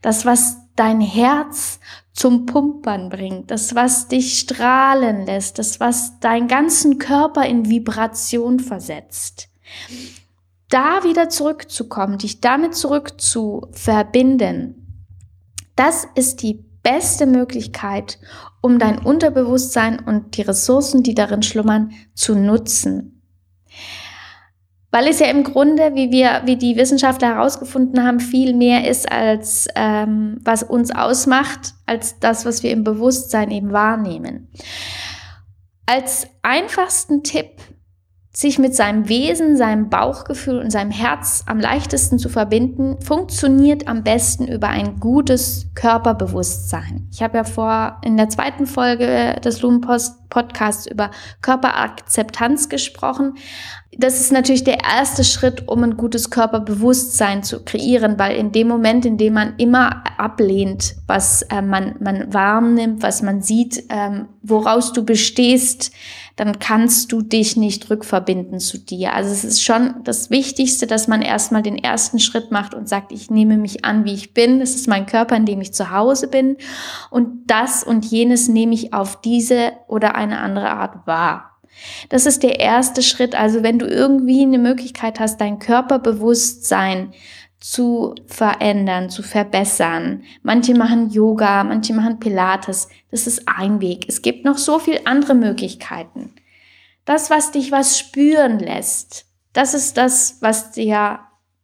Das, 0.00 0.26
was 0.26 0.58
dein 0.76 1.00
Herz 1.00 1.80
zum 2.12 2.46
Pumpern 2.46 3.08
bringt, 3.08 3.50
das, 3.50 3.74
was 3.74 4.08
dich 4.08 4.38
strahlen 4.38 5.26
lässt, 5.26 5.58
das, 5.58 5.80
was 5.80 6.20
deinen 6.20 6.48
ganzen 6.48 6.98
Körper 6.98 7.46
in 7.46 7.68
Vibration 7.68 8.60
versetzt. 8.60 9.48
Da 10.68 11.04
wieder 11.04 11.28
zurückzukommen, 11.28 12.18
dich 12.18 12.40
damit 12.40 12.74
zurück 12.74 13.20
zu 13.20 13.68
verbinden, 13.72 14.82
das 15.76 16.06
ist 16.14 16.42
die 16.42 16.64
beste 16.82 17.26
Möglichkeit, 17.26 18.18
um 18.60 18.78
dein 18.78 18.98
Unterbewusstsein 18.98 20.00
und 20.00 20.36
die 20.36 20.42
Ressourcen, 20.42 21.02
die 21.02 21.14
darin 21.14 21.42
schlummern, 21.42 21.92
zu 22.14 22.34
nutzen. 22.34 23.21
Weil 24.92 25.08
es 25.08 25.20
ja 25.20 25.26
im 25.28 25.42
Grunde, 25.42 25.94
wie 25.94 26.12
wir, 26.12 26.42
wie 26.44 26.56
die 26.56 26.76
Wissenschaftler 26.76 27.28
herausgefunden 27.28 28.04
haben, 28.04 28.20
viel 28.20 28.54
mehr 28.54 28.88
ist 28.88 29.10
als 29.10 29.66
ähm, 29.74 30.38
was 30.44 30.62
uns 30.62 30.94
ausmacht, 30.94 31.72
als 31.86 32.20
das, 32.20 32.44
was 32.44 32.62
wir 32.62 32.70
im 32.70 32.84
Bewusstsein 32.84 33.50
eben 33.50 33.72
wahrnehmen. 33.72 34.52
Als 35.86 36.26
einfachsten 36.42 37.22
Tipp 37.22 37.62
sich 38.34 38.58
mit 38.58 38.74
seinem 38.74 39.10
Wesen, 39.10 39.58
seinem 39.58 39.90
Bauchgefühl 39.90 40.58
und 40.58 40.70
seinem 40.70 40.90
Herz 40.90 41.44
am 41.46 41.60
leichtesten 41.60 42.18
zu 42.18 42.30
verbinden, 42.30 42.96
funktioniert 43.02 43.88
am 43.88 44.02
besten 44.04 44.48
über 44.48 44.68
ein 44.68 44.98
gutes 45.00 45.66
Körperbewusstsein. 45.74 47.08
Ich 47.12 47.22
habe 47.22 47.36
ja 47.36 47.44
vor 47.44 47.98
in 48.02 48.16
der 48.16 48.30
zweiten 48.30 48.66
Folge 48.66 49.38
des 49.44 49.60
Lumenpost 49.60 50.22
Podcasts 50.30 50.86
über 50.86 51.10
Körperakzeptanz 51.42 52.70
gesprochen. 52.70 53.34
Das 53.98 54.18
ist 54.18 54.32
natürlich 54.32 54.64
der 54.64 54.78
erste 54.82 55.24
Schritt, 55.24 55.68
um 55.68 55.84
ein 55.84 55.98
gutes 55.98 56.30
Körperbewusstsein 56.30 57.42
zu 57.42 57.62
kreieren, 57.62 58.18
weil 58.18 58.36
in 58.36 58.50
dem 58.50 58.66
Moment, 58.66 59.04
in 59.04 59.18
dem 59.18 59.34
man 59.34 59.56
immer 59.58 60.02
ablehnt, 60.16 60.94
was 61.06 61.42
äh, 61.42 61.60
man, 61.60 61.96
man 62.00 62.32
wahrnimmt, 62.32 63.02
was 63.02 63.20
man 63.20 63.42
sieht, 63.42 63.84
ähm, 63.90 64.28
woraus 64.42 64.94
du 64.94 65.04
bestehst, 65.04 65.92
dann 66.36 66.58
kannst 66.58 67.12
du 67.12 67.22
dich 67.22 67.56
nicht 67.56 67.90
rückverbinden 67.90 68.58
zu 68.58 68.78
dir. 68.78 69.14
Also 69.14 69.30
es 69.30 69.44
ist 69.44 69.62
schon 69.62 69.96
das 70.04 70.30
Wichtigste, 70.30 70.86
dass 70.86 71.08
man 71.08 71.22
erstmal 71.22 71.62
den 71.62 71.76
ersten 71.76 72.18
Schritt 72.18 72.50
macht 72.50 72.74
und 72.74 72.88
sagt, 72.88 73.12
ich 73.12 73.30
nehme 73.30 73.56
mich 73.56 73.84
an, 73.84 74.04
wie 74.04 74.14
ich 74.14 74.34
bin. 74.34 74.60
Das 74.60 74.74
ist 74.74 74.88
mein 74.88 75.06
Körper, 75.06 75.36
in 75.36 75.46
dem 75.46 75.60
ich 75.60 75.72
zu 75.72 75.90
Hause 75.90 76.28
bin. 76.28 76.56
Und 77.10 77.46
das 77.46 77.84
und 77.84 78.04
jenes 78.04 78.48
nehme 78.48 78.74
ich 78.74 78.94
auf 78.94 79.20
diese 79.20 79.72
oder 79.88 80.14
eine 80.14 80.40
andere 80.40 80.70
Art 80.70 81.06
wahr. 81.06 81.52
Das 82.08 82.26
ist 82.26 82.42
der 82.42 82.60
erste 82.60 83.02
Schritt. 83.02 83.34
Also 83.34 83.62
wenn 83.62 83.78
du 83.78 83.86
irgendwie 83.86 84.42
eine 84.42 84.58
Möglichkeit 84.58 85.20
hast, 85.20 85.40
dein 85.40 85.58
Körperbewusstsein 85.58 87.12
zu 87.62 88.16
verändern, 88.26 89.08
zu 89.08 89.22
verbessern. 89.22 90.24
Manche 90.42 90.74
machen 90.74 91.10
Yoga, 91.10 91.62
manche 91.62 91.94
machen 91.94 92.18
Pilates. 92.18 92.88
Das 93.10 93.26
ist 93.28 93.44
ein 93.46 93.80
Weg. 93.80 94.06
Es 94.08 94.20
gibt 94.20 94.44
noch 94.44 94.58
so 94.58 94.80
viel 94.80 95.00
andere 95.04 95.34
Möglichkeiten. 95.34 96.34
Das, 97.04 97.30
was 97.30 97.52
dich 97.52 97.70
was 97.70 97.98
spüren 97.98 98.58
lässt, 98.58 99.26
das 99.52 99.74
ist 99.74 99.96
das, 99.96 100.38
was 100.40 100.72
dir 100.72 101.20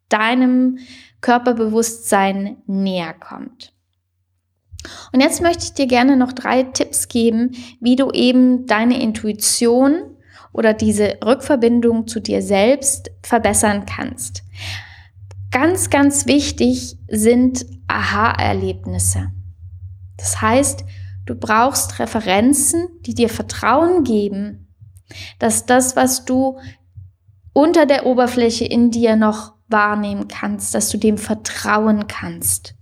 deinem 0.08 0.78
Körperbewusstsein 1.20 2.58
näher 2.66 3.14
kommt. 3.14 3.72
Und 5.12 5.20
jetzt 5.20 5.42
möchte 5.42 5.64
ich 5.64 5.72
dir 5.72 5.86
gerne 5.86 6.16
noch 6.16 6.32
drei 6.32 6.62
Tipps 6.62 7.08
geben, 7.08 7.56
wie 7.80 7.96
du 7.96 8.12
eben 8.12 8.66
deine 8.66 9.02
Intuition 9.02 10.16
oder 10.52 10.74
diese 10.74 11.18
Rückverbindung 11.24 12.06
zu 12.06 12.20
dir 12.20 12.40
selbst 12.40 13.10
verbessern 13.22 13.84
kannst. 13.84 14.44
Ganz, 15.50 15.90
ganz 15.90 16.26
wichtig 16.26 16.98
sind 17.08 17.64
Aha-Erlebnisse. 17.86 19.32
Das 20.18 20.42
heißt, 20.42 20.84
du 21.24 21.34
brauchst 21.34 21.98
Referenzen, 21.98 22.88
die 23.00 23.14
dir 23.14 23.28
Vertrauen 23.28 24.04
geben, 24.04 24.74
dass 25.38 25.64
das, 25.64 25.96
was 25.96 26.24
du 26.24 26.58
unter 27.52 27.86
der 27.86 28.04
Oberfläche 28.04 28.66
in 28.66 28.90
dir 28.90 29.16
noch 29.16 29.54
wahrnehmen 29.68 30.28
kannst, 30.28 30.74
dass 30.74 30.90
du 30.90 30.98
dem 30.98 31.18
vertrauen 31.18 32.06
kannst. 32.08 32.74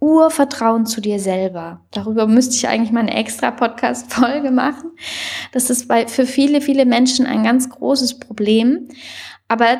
Urvertrauen 0.00 0.86
zu 0.86 1.00
dir 1.00 1.18
selber. 1.18 1.84
Darüber 1.90 2.26
müsste 2.26 2.54
ich 2.54 2.68
eigentlich 2.68 2.92
mal 2.92 3.00
eine 3.00 3.14
extra 3.14 3.50
Podcast-Folge 3.50 4.50
machen. 4.50 4.92
Das 5.52 5.70
ist 5.70 5.90
für 6.08 6.26
viele, 6.26 6.60
viele 6.60 6.84
Menschen 6.84 7.26
ein 7.26 7.42
ganz 7.42 7.68
großes 7.68 8.20
Problem. 8.20 8.88
Aber 9.48 9.78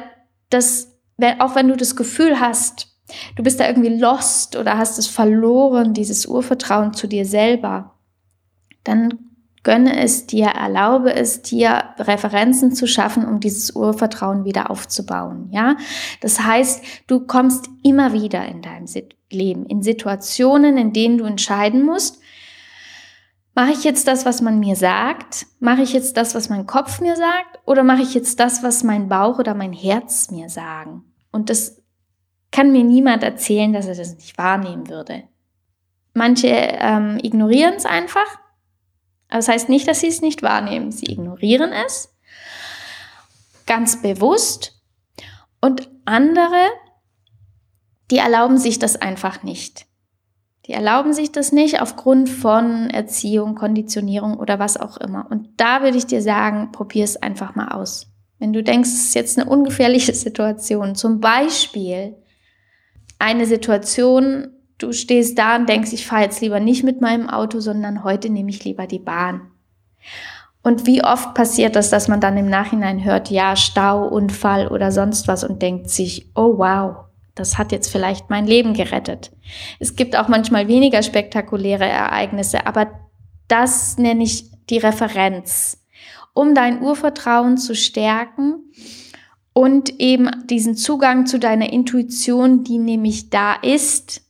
das 0.51 0.98
wenn, 1.19 1.41
auch 1.41 1.55
wenn 1.55 1.69
du 1.69 1.77
das 1.77 1.97
Gefühl 1.97 2.41
hast, 2.41 2.89
du 3.37 3.43
bist 3.43 3.61
da 3.61 3.67
irgendwie 3.67 3.95
lost 3.99 4.57
oder 4.57 4.79
hast 4.79 4.99
es 4.99 5.07
verloren, 5.07 5.93
dieses 5.93 6.27
Urvertrauen 6.27 6.95
zu 6.95 7.07
dir 7.07 7.27
selber, 7.27 7.95
dann 8.85 9.19
gönne 9.65 10.01
es 10.01 10.27
dir, 10.27 10.47
erlaube 10.47 11.13
es 11.13 11.43
dir, 11.43 11.85
Referenzen 11.99 12.73
zu 12.73 12.87
schaffen, 12.87 13.27
um 13.27 13.41
dieses 13.41 13.73
Urvertrauen 13.73 14.45
wieder 14.45 14.71
aufzubauen. 14.71 15.49
Ja, 15.51 15.77
das 16.21 16.41
heißt, 16.41 16.83
du 17.07 17.21
kommst 17.21 17.69
immer 17.83 18.13
wieder 18.13 18.47
in 18.47 18.63
deinem 18.63 18.87
Leben 19.31 19.67
in 19.67 19.83
Situationen, 19.83 20.79
in 20.79 20.93
denen 20.95 21.19
du 21.19 21.25
entscheiden 21.25 21.85
musst, 21.85 22.23
Mache 23.59 23.73
ich 23.73 23.83
jetzt 23.83 24.07
das, 24.07 24.25
was 24.25 24.41
man 24.41 24.61
mir 24.61 24.77
sagt? 24.77 25.49
Mache 25.59 25.83
ich 25.83 25.93
jetzt 25.93 26.17
das, 26.17 26.37
was 26.37 26.49
mein 26.49 26.65
Kopf 26.69 27.01
mir 27.01 27.17
sagt? 27.17 27.59
Oder 27.65 27.83
mache 27.83 28.03
ich 28.03 28.15
jetzt 28.15 28.39
das, 28.39 28.63
was 28.63 28.85
mein 28.85 29.09
Bauch 29.09 29.41
oder 29.41 29.53
mein 29.53 29.73
Herz 29.73 30.31
mir 30.31 30.49
sagen? 30.49 31.08
Und 31.31 31.51
das 31.51 31.83
kann 32.51 32.73
mir 32.73 32.85
niemand 32.85 33.23
erzählen, 33.23 33.73
dass 33.73 33.87
er 33.87 33.95
das 33.95 34.15
nicht 34.17 34.39
wahrnehmen 34.39 34.89
würde. 34.89 35.25
Manche 36.15 36.49
ähm, 36.49 37.19
ignorieren 37.23 37.75
es 37.75 37.85
einfach. 37.85 38.27
Aber 39.29 39.39
das 39.39 39.49
heißt 39.49 39.69
nicht, 39.69 39.87
dass 39.87 40.01
sie 40.01 40.09
es 40.09 40.23
nicht 40.23 40.43
wahrnehmen. 40.43 40.91
Sie 40.91 41.07
ignorieren 41.07 41.73
es 41.73 42.15
ganz 43.67 44.01
bewusst. 44.03 44.81
Und 45.61 45.89
andere, 46.05 46.69
die 48.11 48.19
erlauben 48.19 48.59
sich 48.59 48.79
das 48.79 48.97
einfach 48.97 49.43
nicht. 49.43 49.87
Die 50.67 50.73
erlauben 50.73 51.13
sich 51.13 51.33
das 51.33 51.53
nicht 51.53 51.81
aufgrund 51.81 52.29
von 52.29 52.91
Erziehung, 52.91 53.55
Konditionierung 53.55 54.39
oder 54.39 54.59
was 54.59 54.77
auch 54.77 54.97
immer. 54.99 55.27
Und 55.31 55.61
da 55.61 55.83
würde 55.83 55.97
ich 55.97 56.07
dir 56.07 56.23
sagen, 56.23 56.73
probier 56.73 57.05
es 57.05 57.17
einfach 57.17 57.55
mal 57.55 57.69
aus. 57.69 58.07
Wenn 58.39 58.53
du 58.53 58.63
denkst, 58.63 58.89
es 58.89 59.05
ist 59.05 59.15
jetzt 59.15 59.39
eine 59.39 59.49
ungefährliche 59.49 60.15
Situation, 60.15 60.95
zum 60.95 61.21
Beispiel 61.21 62.17
eine 63.19 63.47
Situation, 63.47 64.49
du 64.79 64.93
stehst 64.93 65.39
da 65.39 65.57
und 65.57 65.69
denkst, 65.69 65.93
ich 65.93 66.07
fahre 66.07 66.23
jetzt 66.23 66.41
lieber 66.41 66.61
nicht 66.61 66.85
mit 66.85 67.01
meinem 67.01 67.29
Auto, 67.29 67.61
sondern 67.61 68.05
heute 68.05 68.31
nehme 68.31 68.51
ich 68.51 68.65
lieber 68.65 68.87
die 68.87 69.01
Bahn. 69.01 69.51
Und 70.63 70.87
wie 70.87 71.03
oft 71.03 71.35
passiert 71.35 71.77
das, 71.77 71.91
dass 71.91 72.09
man 72.09 72.21
dann 72.21 72.37
im 72.37 72.49
Nachhinein 72.49 73.05
hört, 73.05 73.31
ja, 73.31 73.57
Stau, 73.57 74.07
Unfall 74.07 74.69
oder 74.69 74.93
sonst 74.93 75.27
was 75.27 75.45
und 75.45 75.63
denkt 75.63 75.89
sich, 75.89 76.31
oh 76.35 76.59
wow, 76.59 77.07
das 77.35 77.59
hat 77.59 77.73
jetzt 77.73 77.91
vielleicht 77.91 78.31
mein 78.31 78.47
Leben 78.47 78.75
gerettet. 78.75 79.31
Es 79.79 79.97
gibt 79.97 80.17
auch 80.17 80.29
manchmal 80.29 80.69
weniger 80.69 81.03
spektakuläre 81.03 81.87
Ereignisse, 81.87 82.67
aber 82.67 82.89
das 83.47 83.97
nenne 83.99 84.25
ich 84.25 84.51
die 84.67 84.79
Referenz, 84.79 85.79
um 86.39 86.55
dein 86.55 86.81
Urvertrauen 86.83 87.59
zu 87.59 87.75
stärken 87.75 88.71
und 89.53 89.99
eben 89.99 90.31
diesen 90.47 90.77
Zugang 90.77 91.27
zu 91.27 91.41
deiner 91.41 91.73
Intuition, 91.73 92.63
die 92.63 92.79
nämlich 92.79 93.29
da 93.29 93.55
ist, 93.55 94.23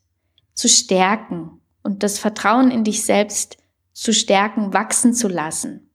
zu 0.55 0.71
stärken 0.71 1.61
und 1.83 2.03
das 2.03 2.19
Vertrauen 2.19 2.71
in 2.71 2.83
dich 2.83 3.05
selbst 3.05 3.59
zu 3.93 4.15
stärken, 4.15 4.73
wachsen 4.73 5.12
zu 5.12 5.29
lassen. 5.29 5.91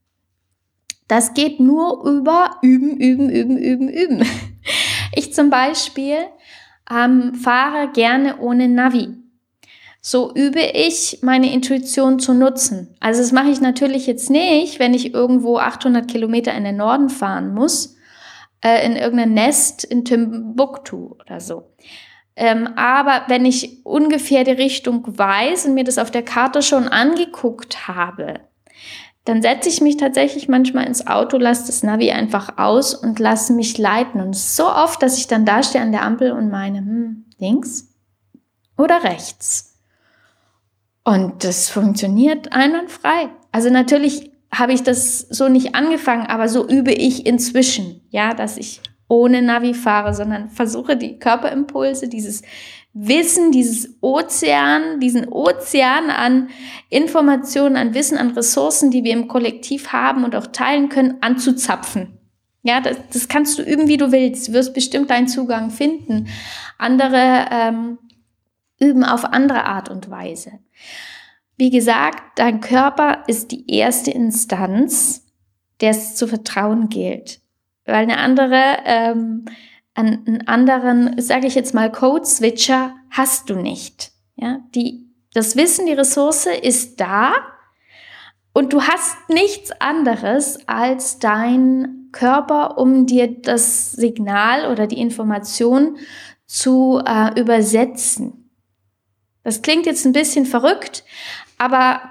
Das 1.07 1.33
geht 1.33 1.59
nur 1.59 2.03
über 2.05 2.57
üben, 2.61 2.95
üben, 2.97 3.31
üben, 3.31 3.57
üben, 3.57 3.89
üben. 3.89 4.23
Ich 5.15 5.33
zum 5.33 5.49
Beispiel 5.49 6.17
ähm, 6.89 7.35
fahre 7.35 7.91
gerne 7.91 8.39
ohne 8.39 8.67
Navi. 8.67 9.09
So 10.05 10.33
übe 10.33 10.59
ich 10.59 11.19
meine 11.21 11.53
Intuition 11.53 12.19
zu 12.19 12.33
nutzen. 12.33 12.93
Also 12.99 13.21
das 13.21 13.31
mache 13.31 13.47
ich 13.47 13.61
natürlich 13.61 14.05
jetzt 14.05 14.29
nicht, 14.29 14.77
wenn 14.77 14.93
ich 14.93 15.13
irgendwo 15.13 15.59
800 15.59 16.09
Kilometer 16.09 16.53
in 16.53 16.65
den 16.65 16.75
Norden 16.75 17.09
fahren 17.09 17.53
muss, 17.53 17.95
äh, 18.61 18.85
in 18.85 18.97
irgendein 18.97 19.33
Nest 19.33 19.85
in 19.85 20.03
Timbuktu 20.03 21.15
oder 21.21 21.39
so. 21.39 21.71
Ähm, 22.35 22.67
aber 22.75 23.23
wenn 23.29 23.45
ich 23.45 23.85
ungefähr 23.85 24.43
die 24.43 24.51
Richtung 24.51 25.05
weiß 25.05 25.67
und 25.67 25.73
mir 25.73 25.85
das 25.85 25.97
auf 25.97 26.11
der 26.11 26.23
Karte 26.23 26.61
schon 26.61 26.89
angeguckt 26.89 27.87
habe, 27.87 28.41
dann 29.23 29.41
setze 29.41 29.69
ich 29.69 29.79
mich 29.79 29.95
tatsächlich 29.95 30.49
manchmal 30.49 30.85
ins 30.85 31.07
Auto, 31.07 31.37
lasse 31.37 31.67
das 31.67 31.81
Navi 31.81 32.11
einfach 32.11 32.57
aus 32.57 32.93
und 32.93 33.19
lasse 33.19 33.53
mich 33.53 33.77
leiten. 33.77 34.19
Und 34.19 34.35
so 34.35 34.67
oft, 34.67 35.01
dass 35.01 35.17
ich 35.17 35.27
dann 35.27 35.45
da 35.45 35.63
stehe 35.63 35.81
an 35.81 35.93
der 35.93 36.03
Ampel 36.03 36.33
und 36.33 36.49
meine, 36.49 36.79
hm, 36.79 37.25
links 37.37 37.87
oder 38.75 39.05
rechts. 39.05 39.72
Und 41.03 41.43
das 41.43 41.69
funktioniert 41.69 42.53
einwandfrei. 42.53 43.29
Also 43.51 43.69
natürlich 43.69 44.31
habe 44.51 44.73
ich 44.73 44.83
das 44.83 45.19
so 45.19 45.49
nicht 45.49 45.75
angefangen, 45.75 46.27
aber 46.27 46.47
so 46.47 46.67
übe 46.67 46.93
ich 46.93 47.25
inzwischen, 47.25 48.01
ja, 48.09 48.33
dass 48.33 48.57
ich 48.57 48.81
ohne 49.07 49.41
Navi 49.41 49.73
fahre, 49.73 50.13
sondern 50.13 50.49
versuche 50.49 50.95
die 50.95 51.19
Körperimpulse, 51.19 52.07
dieses 52.07 52.41
Wissen, 52.93 53.51
dieses 53.51 53.97
Ozean, 54.01 54.99
diesen 54.99 55.27
Ozean 55.27 56.09
an 56.09 56.49
Informationen, 56.89 57.75
an 57.75 57.93
Wissen, 57.93 58.17
an 58.17 58.31
Ressourcen, 58.31 58.91
die 58.91 59.03
wir 59.03 59.13
im 59.13 59.27
Kollektiv 59.27 59.91
haben 59.91 60.23
und 60.23 60.35
auch 60.35 60.47
teilen 60.47 60.89
können, 60.89 61.17
anzuzapfen. 61.21 62.19
Ja, 62.61 62.79
das, 62.79 62.97
das 63.11 63.27
kannst 63.27 63.57
du 63.57 63.63
üben, 63.63 63.87
wie 63.87 63.97
du 63.97 64.11
willst. 64.11 64.47
Du 64.47 64.53
wirst 64.53 64.73
bestimmt 64.73 65.09
deinen 65.09 65.27
Zugang 65.27 65.69
finden. 65.69 66.27
Andere 66.77 67.45
ähm, 67.51 67.97
üben 68.83 69.03
auf 69.03 69.25
andere 69.25 69.65
Art 69.65 69.89
und 69.89 70.09
Weise. 70.09 70.59
Wie 71.55 71.69
gesagt, 71.69 72.39
dein 72.39 72.59
Körper 72.61 73.23
ist 73.27 73.51
die 73.51 73.69
erste 73.71 74.11
Instanz, 74.11 75.25
der 75.81 75.91
es 75.91 76.15
zu 76.15 76.27
vertrauen 76.27 76.89
gilt. 76.89 77.39
Weil 77.85 77.95
eine 77.95 78.17
andere, 78.17 78.77
ähm, 78.85 79.45
einen 79.93 80.47
anderen, 80.47 81.21
sage 81.21 81.47
ich 81.47 81.55
jetzt 81.55 81.73
mal, 81.73 81.91
Code-Switcher 81.91 82.95
hast 83.11 83.49
du 83.49 83.55
nicht. 83.55 84.11
Ja, 84.35 84.59
die, 84.73 85.07
das 85.33 85.55
Wissen, 85.55 85.85
die 85.85 85.93
Ressource 85.93 86.47
ist 86.47 86.99
da 86.99 87.33
und 88.53 88.73
du 88.73 88.81
hast 88.81 89.29
nichts 89.29 89.71
anderes 89.79 90.67
als 90.67 91.19
dein 91.19 92.09
Körper, 92.11 92.77
um 92.77 93.05
dir 93.05 93.41
das 93.41 93.91
Signal 93.91 94.71
oder 94.71 94.87
die 94.87 94.99
Information 94.99 95.97
zu 96.45 97.01
äh, 97.05 97.39
übersetzen. 97.39 98.42
Das 99.43 99.61
klingt 99.61 99.85
jetzt 99.85 100.05
ein 100.05 100.13
bisschen 100.13 100.45
verrückt, 100.45 101.03
aber 101.57 102.01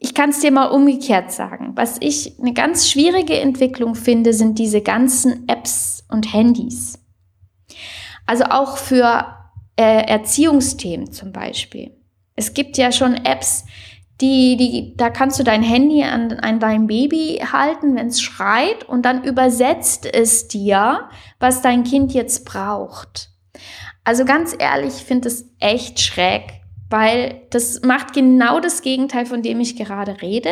ich 0.00 0.14
kann 0.14 0.30
es 0.30 0.40
dir 0.40 0.50
mal 0.50 0.66
umgekehrt 0.66 1.30
sagen. 1.30 1.72
Was 1.76 1.98
ich 2.00 2.38
eine 2.40 2.54
ganz 2.54 2.90
schwierige 2.90 3.38
Entwicklung 3.38 3.94
finde, 3.94 4.32
sind 4.32 4.58
diese 4.58 4.80
ganzen 4.80 5.46
Apps 5.48 6.04
und 6.08 6.32
Handys. 6.32 6.98
Also 8.26 8.44
auch 8.44 8.76
für 8.76 9.26
äh, 9.76 10.06
Erziehungsthemen 10.06 11.12
zum 11.12 11.32
Beispiel. 11.32 11.96
Es 12.34 12.54
gibt 12.54 12.78
ja 12.78 12.92
schon 12.92 13.14
Apps, 13.24 13.64
die, 14.20 14.56
die, 14.56 14.96
da 14.96 15.10
kannst 15.10 15.38
du 15.38 15.44
dein 15.44 15.62
Handy 15.62 16.02
an, 16.02 16.32
an 16.32 16.60
dein 16.60 16.86
Baby 16.86 17.42
halten, 17.52 17.96
wenn 17.96 18.08
es 18.08 18.20
schreit, 18.20 18.88
und 18.88 19.02
dann 19.02 19.24
übersetzt 19.24 20.06
es 20.06 20.48
dir, 20.48 21.08
was 21.38 21.62
dein 21.62 21.84
Kind 21.84 22.12
jetzt 22.12 22.44
braucht. 22.44 23.30
Also 24.04 24.24
ganz 24.24 24.54
ehrlich, 24.58 24.94
ich 24.96 25.04
finde 25.04 25.28
es 25.28 25.46
echt 25.58 26.00
schräg, 26.00 26.59
weil 26.90 27.42
das 27.50 27.82
macht 27.82 28.12
genau 28.12 28.60
das 28.60 28.82
Gegenteil, 28.82 29.24
von 29.24 29.42
dem 29.42 29.60
ich 29.60 29.76
gerade 29.76 30.20
rede. 30.20 30.50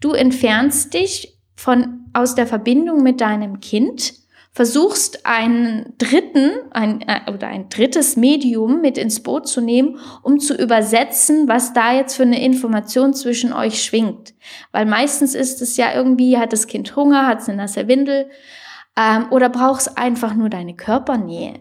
Du 0.00 0.12
entfernst 0.12 0.94
dich 0.94 1.38
von, 1.56 2.06
aus 2.12 2.34
der 2.34 2.46
Verbindung 2.46 3.02
mit 3.02 3.20
deinem 3.20 3.60
Kind, 3.60 4.14
versuchst 4.52 5.26
einen 5.26 5.94
dritten 5.98 6.52
ein, 6.70 7.00
äh, 7.00 7.28
oder 7.32 7.48
ein 7.48 7.68
drittes 7.70 8.16
Medium 8.16 8.80
mit 8.80 8.96
ins 8.96 9.20
Boot 9.20 9.48
zu 9.48 9.60
nehmen, 9.60 9.98
um 10.22 10.38
zu 10.38 10.54
übersetzen, 10.54 11.48
was 11.48 11.72
da 11.72 11.92
jetzt 11.92 12.14
für 12.14 12.22
eine 12.22 12.42
Information 12.42 13.14
zwischen 13.14 13.52
euch 13.52 13.82
schwingt. 13.82 14.32
Weil 14.70 14.86
meistens 14.86 15.34
ist 15.34 15.60
es 15.60 15.76
ja 15.76 15.92
irgendwie, 15.92 16.38
hat 16.38 16.52
das 16.52 16.68
Kind 16.68 16.94
Hunger, 16.94 17.26
hat 17.26 17.40
es 17.40 17.48
eine 17.48 17.58
nasse 17.58 17.88
Windel 17.88 18.30
ähm, 18.96 19.26
oder 19.32 19.48
brauchst 19.48 19.98
einfach 19.98 20.34
nur 20.34 20.50
deine 20.50 20.74
Körpernähe. 20.76 21.54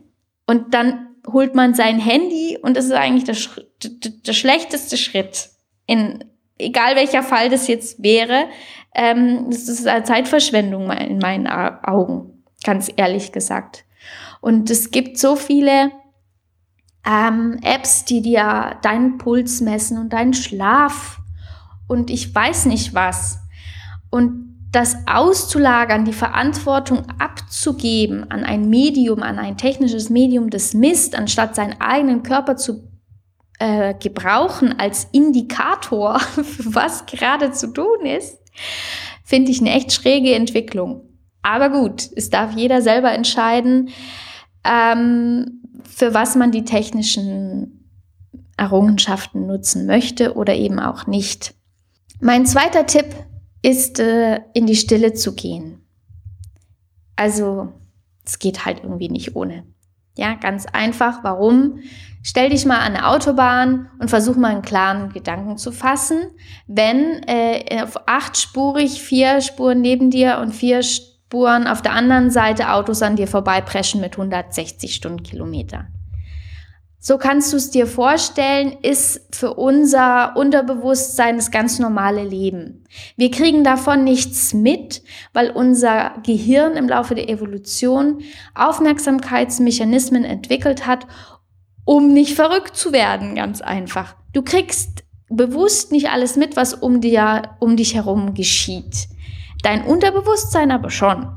Und 0.45 0.75
dann 0.75 1.02
holt 1.31 1.55
man 1.55 1.73
sein 1.73 1.99
Handy 1.99 2.57
und 2.61 2.75
das 2.75 2.85
ist 2.85 2.91
eigentlich 2.91 3.23
der, 3.23 3.89
der, 4.25 4.33
schlechteste 4.33 4.97
Schritt. 4.97 5.49
In 5.85 6.23
egal 6.57 6.95
welcher 6.95 7.23
Fall 7.23 7.49
das 7.49 7.67
jetzt 7.67 8.03
wäre, 8.03 8.47
ähm, 8.93 9.47
das 9.49 9.67
ist 9.69 9.87
eine 9.87 10.03
Zeitverschwendung 10.03 10.91
in 10.91 11.19
meinen 11.19 11.47
Augen, 11.47 12.43
ganz 12.63 12.91
ehrlich 12.95 13.31
gesagt. 13.31 13.85
Und 14.41 14.69
es 14.69 14.91
gibt 14.91 15.17
so 15.17 15.35
viele 15.35 15.91
ähm, 17.05 17.57
Apps, 17.63 18.05
die 18.05 18.21
dir 18.21 18.77
deinen 18.81 19.17
Puls 19.17 19.61
messen 19.61 19.97
und 19.97 20.11
deinen 20.13 20.33
Schlaf 20.33 21.19
und 21.87 22.09
ich 22.09 22.33
weiß 22.33 22.65
nicht 22.65 22.93
was. 22.93 23.39
Und 24.09 24.52
das 24.73 24.97
auszulagern, 25.05 26.03
die 26.03 26.13
Verantwortung 26.13 27.03
abzugeben 27.19 28.29
an 28.31 28.43
ein 28.43 28.69
Medium, 28.69 29.21
an 29.21 29.37
ein 29.37 29.55
technisches 29.55 30.09
Medium, 30.09 30.49
das 30.49 30.73
misst, 30.73 31.15
anstatt 31.15 31.55
seinen 31.55 31.79
eigenen 31.79 32.23
Körper 32.23 32.57
zu 32.57 32.89
äh, 33.59 33.93
gebrauchen 33.93 34.77
als 34.79 35.07
Indikator, 35.11 36.19
für 36.19 36.75
was 36.75 37.05
gerade 37.05 37.51
zu 37.51 37.71
tun 37.71 38.05
ist, 38.05 38.39
finde 39.23 39.51
ich 39.51 39.61
eine 39.61 39.73
echt 39.73 39.93
schräge 39.93 40.33
Entwicklung. 40.33 41.07
Aber 41.43 41.69
gut, 41.69 42.09
es 42.15 42.31
darf 42.31 42.55
jeder 42.55 42.81
selber 42.81 43.11
entscheiden, 43.11 43.89
ähm, 44.63 45.61
für 45.83 46.15
was 46.15 46.35
man 46.35 46.51
die 46.51 46.65
technischen 46.65 47.89
Errungenschaften 48.57 49.45
nutzen 49.45 49.85
möchte 49.85 50.35
oder 50.35 50.55
eben 50.55 50.79
auch 50.79 51.05
nicht. 51.05 51.53
Mein 52.19 52.47
zweiter 52.47 52.87
Tipp 52.87 53.05
ist, 53.63 53.99
äh, 53.99 54.41
in 54.53 54.67
die 54.67 54.75
Stille 54.75 55.13
zu 55.13 55.33
gehen. 55.33 55.81
Also, 57.15 57.73
es 58.25 58.37
geht 58.37 58.65
halt 58.65 58.83
irgendwie 58.83 59.09
nicht 59.09 59.35
ohne. 59.35 59.63
Ja, 60.15 60.35
ganz 60.35 60.67
einfach. 60.67 61.23
Warum? 61.23 61.79
Stell 62.21 62.49
dich 62.49 62.65
mal 62.65 62.77
an 62.77 62.95
eine 62.95 63.07
Autobahn 63.07 63.89
und 63.99 64.09
versuch 64.09 64.35
mal 64.35 64.51
einen 64.51 64.61
klaren 64.61 65.11
Gedanken 65.11 65.57
zu 65.57 65.71
fassen. 65.71 66.19
Wenn 66.67 67.23
äh, 67.23 67.81
auf 67.81 68.07
achtspurig 68.07 69.01
vier 69.01 69.41
Spuren 69.41 69.81
neben 69.81 70.11
dir 70.11 70.37
und 70.39 70.53
vier 70.53 70.83
Spuren 70.83 71.67
auf 71.67 71.81
der 71.81 71.93
anderen 71.93 72.29
Seite 72.29 72.71
Autos 72.71 73.01
an 73.01 73.15
dir 73.15 73.27
vorbeipreschen 73.27 73.99
mit 74.01 74.13
160 74.13 74.93
Stundenkilometer. 74.93 75.87
So 77.05 77.17
kannst 77.17 77.51
du 77.51 77.57
es 77.57 77.69
dir 77.69 77.85
vorstellen, 77.85 78.77
ist 78.81 79.35
für 79.35 79.55
unser 79.55 80.37
Unterbewusstsein 80.37 81.35
das 81.35 81.51
ganz 81.51 81.77
normale 81.77 82.23
Leben. 82.23 82.85
Wir 83.17 83.29
kriegen 83.29 83.65
davon 83.65 84.05
nichts 84.05 84.53
mit, 84.53 85.03
weil 85.33 85.49
unser 85.49 86.13
Gehirn 86.25 86.77
im 86.77 86.87
Laufe 86.87 87.13
der 87.13 87.27
Evolution 87.27 88.21
Aufmerksamkeitsmechanismen 88.55 90.23
entwickelt 90.23 90.87
hat, 90.87 91.05
um 91.83 92.13
nicht 92.13 92.35
verrückt 92.35 92.77
zu 92.77 92.93
werden, 92.93 93.35
ganz 93.35 93.59
einfach. 93.59 94.15
Du 94.31 94.41
kriegst 94.41 95.03
bewusst 95.27 95.91
nicht 95.91 96.09
alles 96.09 96.37
mit, 96.37 96.55
was 96.55 96.73
um, 96.73 97.01
dir, 97.01 97.41
um 97.59 97.75
dich 97.75 97.95
herum 97.95 98.33
geschieht. 98.33 99.09
Dein 99.61 99.83
Unterbewusstsein 99.83 100.71
aber 100.71 100.89
schon. 100.89 101.27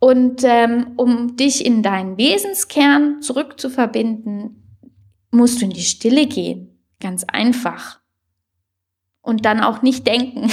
Und 0.00 0.42
ähm, 0.44 0.92
um 0.96 1.36
dich 1.36 1.64
in 1.64 1.82
deinen 1.82 2.16
Wesenskern 2.18 3.20
zurückzuverbinden, 3.20 4.78
musst 5.30 5.60
du 5.60 5.64
in 5.64 5.70
die 5.70 5.82
Stille 5.82 6.26
gehen. 6.26 6.78
Ganz 7.00 7.24
einfach. 7.24 8.00
Und 9.20 9.44
dann 9.44 9.60
auch 9.60 9.82
nicht 9.82 10.06
denken. 10.06 10.50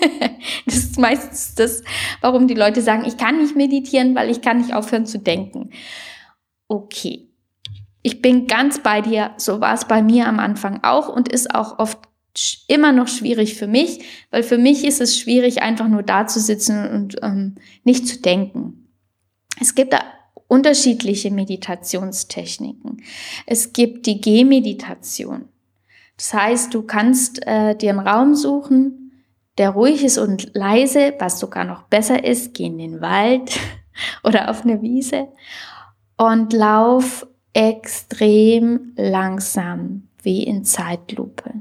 das 0.66 0.76
ist 0.76 0.98
meistens 0.98 1.54
das, 1.56 1.82
warum 2.20 2.46
die 2.46 2.54
Leute 2.54 2.80
sagen, 2.80 3.04
ich 3.04 3.16
kann 3.16 3.38
nicht 3.38 3.56
meditieren, 3.56 4.14
weil 4.14 4.30
ich 4.30 4.40
kann 4.40 4.58
nicht 4.58 4.72
aufhören 4.72 5.06
zu 5.06 5.18
denken. 5.18 5.70
Okay. 6.68 7.28
Ich 8.02 8.22
bin 8.22 8.46
ganz 8.46 8.82
bei 8.82 9.00
dir. 9.00 9.32
So 9.36 9.60
war 9.60 9.74
es 9.74 9.86
bei 9.86 10.00
mir 10.00 10.28
am 10.28 10.38
Anfang 10.38 10.84
auch 10.84 11.08
und 11.08 11.28
ist 11.28 11.54
auch 11.54 11.80
oft 11.80 11.98
immer 12.68 12.92
noch 12.92 13.08
schwierig 13.08 13.54
für 13.54 13.66
mich, 13.66 14.00
weil 14.30 14.42
für 14.42 14.58
mich 14.58 14.84
ist 14.84 15.00
es 15.00 15.18
schwierig, 15.18 15.62
einfach 15.62 15.88
nur 15.88 16.02
da 16.02 16.26
zu 16.26 16.40
sitzen 16.40 16.88
und 16.88 17.16
ähm, 17.22 17.56
nicht 17.84 18.06
zu 18.06 18.20
denken. 18.20 18.88
Es 19.60 19.74
gibt 19.74 19.92
da 19.92 20.00
unterschiedliche 20.48 21.30
Meditationstechniken. 21.30 23.02
Es 23.46 23.72
gibt 23.72 24.06
die 24.06 24.20
Gehmeditation. 24.20 25.48
Das 26.16 26.32
heißt, 26.32 26.74
du 26.74 26.82
kannst 26.82 27.46
äh, 27.46 27.74
dir 27.74 27.90
einen 27.90 28.06
Raum 28.06 28.34
suchen, 28.34 29.24
der 29.58 29.70
ruhig 29.70 30.04
ist 30.04 30.18
und 30.18 30.54
leise, 30.54 31.14
was 31.18 31.40
sogar 31.40 31.64
noch 31.64 31.84
besser 31.84 32.24
ist, 32.24 32.54
geh 32.54 32.66
in 32.66 32.78
den 32.78 33.00
Wald 33.00 33.58
oder 34.24 34.50
auf 34.50 34.62
eine 34.62 34.82
Wiese 34.82 35.28
und 36.16 36.52
lauf 36.52 37.26
extrem 37.52 38.92
langsam, 38.96 40.08
wie 40.22 40.42
in 40.42 40.64
Zeitlupe. 40.64 41.54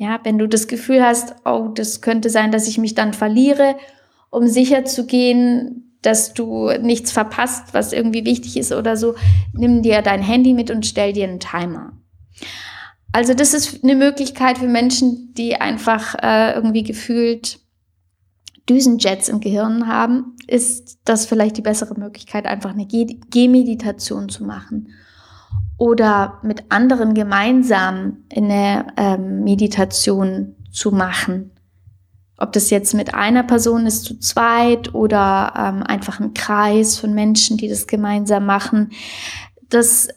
Ja, 0.00 0.18
wenn 0.22 0.38
du 0.38 0.48
das 0.48 0.66
Gefühl 0.66 1.04
hast, 1.04 1.34
oh, 1.44 1.68
das 1.74 2.00
könnte 2.00 2.30
sein, 2.30 2.50
dass 2.50 2.66
ich 2.66 2.78
mich 2.78 2.94
dann 2.94 3.12
verliere, 3.12 3.76
um 4.30 4.48
sicher 4.48 4.86
zu 4.86 5.04
gehen, 5.04 5.92
dass 6.00 6.32
du 6.32 6.70
nichts 6.80 7.12
verpasst, 7.12 7.74
was 7.74 7.92
irgendwie 7.92 8.24
wichtig 8.24 8.56
ist 8.56 8.72
oder 8.72 8.96
so, 8.96 9.14
nimm 9.52 9.82
dir 9.82 10.00
dein 10.00 10.22
Handy 10.22 10.54
mit 10.54 10.70
und 10.70 10.86
stell 10.86 11.12
dir 11.12 11.28
einen 11.28 11.38
Timer. 11.38 11.92
Also 13.12 13.34
das 13.34 13.52
ist 13.52 13.84
eine 13.84 13.94
Möglichkeit 13.94 14.56
für 14.56 14.68
Menschen, 14.68 15.34
die 15.34 15.56
einfach 15.56 16.14
äh, 16.22 16.54
irgendwie 16.54 16.82
gefühlt 16.82 17.60
Düsenjets 18.70 19.28
im 19.28 19.40
Gehirn 19.40 19.86
haben, 19.86 20.34
ist 20.46 21.00
das 21.04 21.26
vielleicht 21.26 21.58
die 21.58 21.62
bessere 21.62 22.00
Möglichkeit, 22.00 22.46
einfach 22.46 22.70
eine 22.70 22.86
Gehmeditation 22.86 24.30
zu 24.30 24.44
machen 24.44 24.94
oder 25.78 26.38
mit 26.42 26.64
anderen 26.70 27.14
gemeinsam 27.14 28.24
eine 28.34 28.86
ähm, 28.96 29.44
Meditation 29.44 30.56
zu 30.70 30.90
machen. 30.90 31.52
Ob 32.36 32.52
das 32.52 32.70
jetzt 32.70 32.94
mit 32.94 33.14
einer 33.14 33.42
Person 33.42 33.86
ist, 33.86 34.04
zu 34.04 34.18
zweit 34.18 34.94
oder 34.94 35.52
ähm, 35.56 35.82
einfach 35.82 36.20
ein 36.20 36.34
Kreis 36.34 36.98
von 36.98 37.14
Menschen, 37.14 37.56
die 37.56 37.68
das 37.68 37.86
gemeinsam 37.86 38.46
machen. 38.46 38.92
Das 39.68 40.08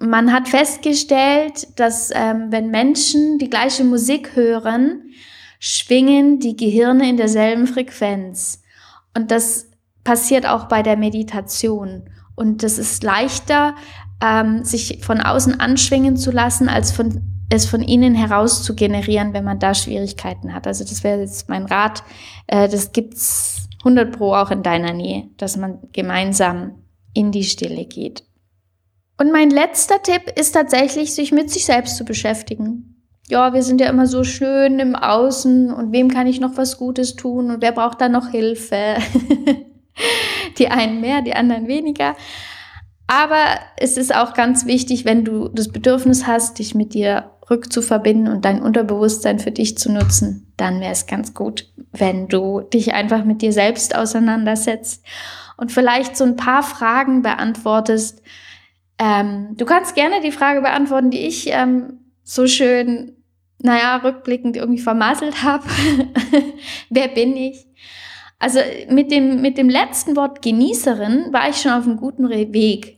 man 0.00 0.32
hat 0.32 0.48
festgestellt, 0.48 1.78
dass 1.78 2.10
ähm, 2.14 2.46
wenn 2.50 2.70
Menschen 2.70 3.38
die 3.38 3.50
gleiche 3.50 3.84
Musik 3.84 4.36
hören, 4.36 5.10
schwingen 5.58 6.38
die 6.38 6.56
Gehirne 6.56 7.08
in 7.08 7.16
derselben 7.16 7.66
Frequenz. 7.66 8.62
Und 9.14 9.30
das 9.30 9.66
passiert 10.04 10.46
auch 10.46 10.66
bei 10.66 10.82
der 10.82 10.96
Meditation. 10.96 12.08
Und 12.36 12.62
das 12.62 12.78
ist 12.78 13.02
leichter, 13.02 13.74
ähm, 14.22 14.64
sich 14.64 15.04
von 15.04 15.20
außen 15.20 15.60
anschwingen 15.60 16.16
zu 16.16 16.30
lassen, 16.30 16.68
als 16.68 16.92
von, 16.92 17.22
es 17.50 17.66
von 17.66 17.82
innen 17.82 18.14
heraus 18.14 18.62
zu 18.62 18.74
generieren, 18.74 19.32
wenn 19.32 19.44
man 19.44 19.58
da 19.58 19.74
Schwierigkeiten 19.74 20.54
hat. 20.54 20.66
Also 20.66 20.84
das 20.84 21.04
wäre 21.04 21.20
jetzt 21.20 21.48
mein 21.48 21.66
Rat. 21.66 22.02
Äh, 22.46 22.68
das 22.68 22.92
gibt's 22.92 23.68
100 23.80 24.16
pro 24.16 24.34
auch 24.34 24.50
in 24.50 24.62
deiner 24.62 24.92
Nähe, 24.92 25.28
dass 25.36 25.56
man 25.56 25.78
gemeinsam 25.92 26.82
in 27.14 27.32
die 27.32 27.44
Stille 27.44 27.84
geht. 27.84 28.24
Und 29.18 29.32
mein 29.32 29.50
letzter 29.50 30.02
Tipp 30.02 30.32
ist 30.38 30.52
tatsächlich, 30.52 31.14
sich 31.14 31.32
mit 31.32 31.50
sich 31.50 31.64
selbst 31.64 31.96
zu 31.96 32.04
beschäftigen. 32.04 33.04
Ja, 33.28 33.52
wir 33.52 33.62
sind 33.62 33.80
ja 33.80 33.88
immer 33.88 34.06
so 34.06 34.24
schön 34.24 34.78
im 34.78 34.94
Außen 34.94 35.72
und 35.72 35.92
wem 35.92 36.08
kann 36.08 36.26
ich 36.26 36.40
noch 36.40 36.56
was 36.56 36.78
Gutes 36.78 37.14
tun 37.14 37.50
und 37.50 37.60
wer 37.60 37.72
braucht 37.72 38.00
da 38.00 38.08
noch 38.08 38.28
Hilfe? 38.28 38.96
die 40.58 40.68
einen 40.68 41.00
mehr, 41.00 41.20
die 41.20 41.34
anderen 41.34 41.66
weniger. 41.66 42.16
Aber 43.08 43.42
es 43.78 43.96
ist 43.96 44.14
auch 44.14 44.34
ganz 44.34 44.66
wichtig, 44.66 45.06
wenn 45.06 45.24
du 45.24 45.48
das 45.48 45.70
Bedürfnis 45.70 46.26
hast, 46.26 46.58
dich 46.58 46.74
mit 46.74 46.92
dir 46.92 47.30
rückzuverbinden 47.50 48.32
und 48.32 48.44
dein 48.44 48.60
Unterbewusstsein 48.60 49.38
für 49.38 49.50
dich 49.50 49.78
zu 49.78 49.90
nutzen, 49.90 50.52
dann 50.58 50.80
wäre 50.80 50.92
es 50.92 51.06
ganz 51.06 51.32
gut, 51.32 51.72
wenn 51.92 52.28
du 52.28 52.60
dich 52.60 52.92
einfach 52.92 53.24
mit 53.24 53.40
dir 53.40 53.52
selbst 53.52 53.96
auseinandersetzt 53.96 55.04
und 55.56 55.72
vielleicht 55.72 56.18
so 56.18 56.24
ein 56.24 56.36
paar 56.36 56.62
Fragen 56.62 57.22
beantwortest, 57.22 58.22
ähm, 58.98 59.54
du 59.56 59.64
kannst 59.64 59.94
gerne 59.94 60.20
die 60.22 60.32
Frage 60.32 60.60
beantworten, 60.60 61.10
die 61.10 61.26
ich 61.26 61.48
ähm, 61.50 62.00
so 62.24 62.46
schön, 62.46 63.16
naja, 63.60 63.96
rückblickend 63.96 64.56
irgendwie 64.56 64.82
vermasselt 64.82 65.42
habe. 65.42 65.64
Wer 66.90 67.08
bin 67.08 67.36
ich? 67.36 67.66
Also 68.38 68.60
mit 68.90 69.10
dem, 69.10 69.40
mit 69.40 69.56
dem 69.56 69.70
letzten 69.70 70.14
Wort 70.14 70.42
Genießerin 70.42 71.32
war 71.32 71.48
ich 71.48 71.56
schon 71.56 71.72
auf 71.72 71.84
einem 71.84 71.96
guten 71.96 72.28
Weg. 72.28 72.97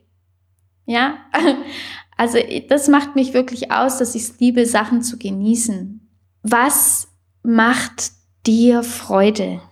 Ja, 0.90 1.18
also 2.16 2.36
das 2.68 2.88
macht 2.88 3.14
mich 3.14 3.32
wirklich 3.32 3.70
aus, 3.70 3.98
dass 3.98 4.16
ich 4.16 4.22
es 4.24 4.40
liebe, 4.40 4.66
Sachen 4.66 5.02
zu 5.02 5.18
genießen. 5.18 6.00
Was 6.42 7.06
macht 7.44 8.10
dir 8.44 8.82
Freude? 8.82 9.62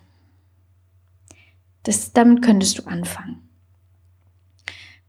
Das, 1.83 2.13
damit 2.13 2.41
könntest 2.41 2.77
du 2.77 2.83
anfangen. 2.87 3.49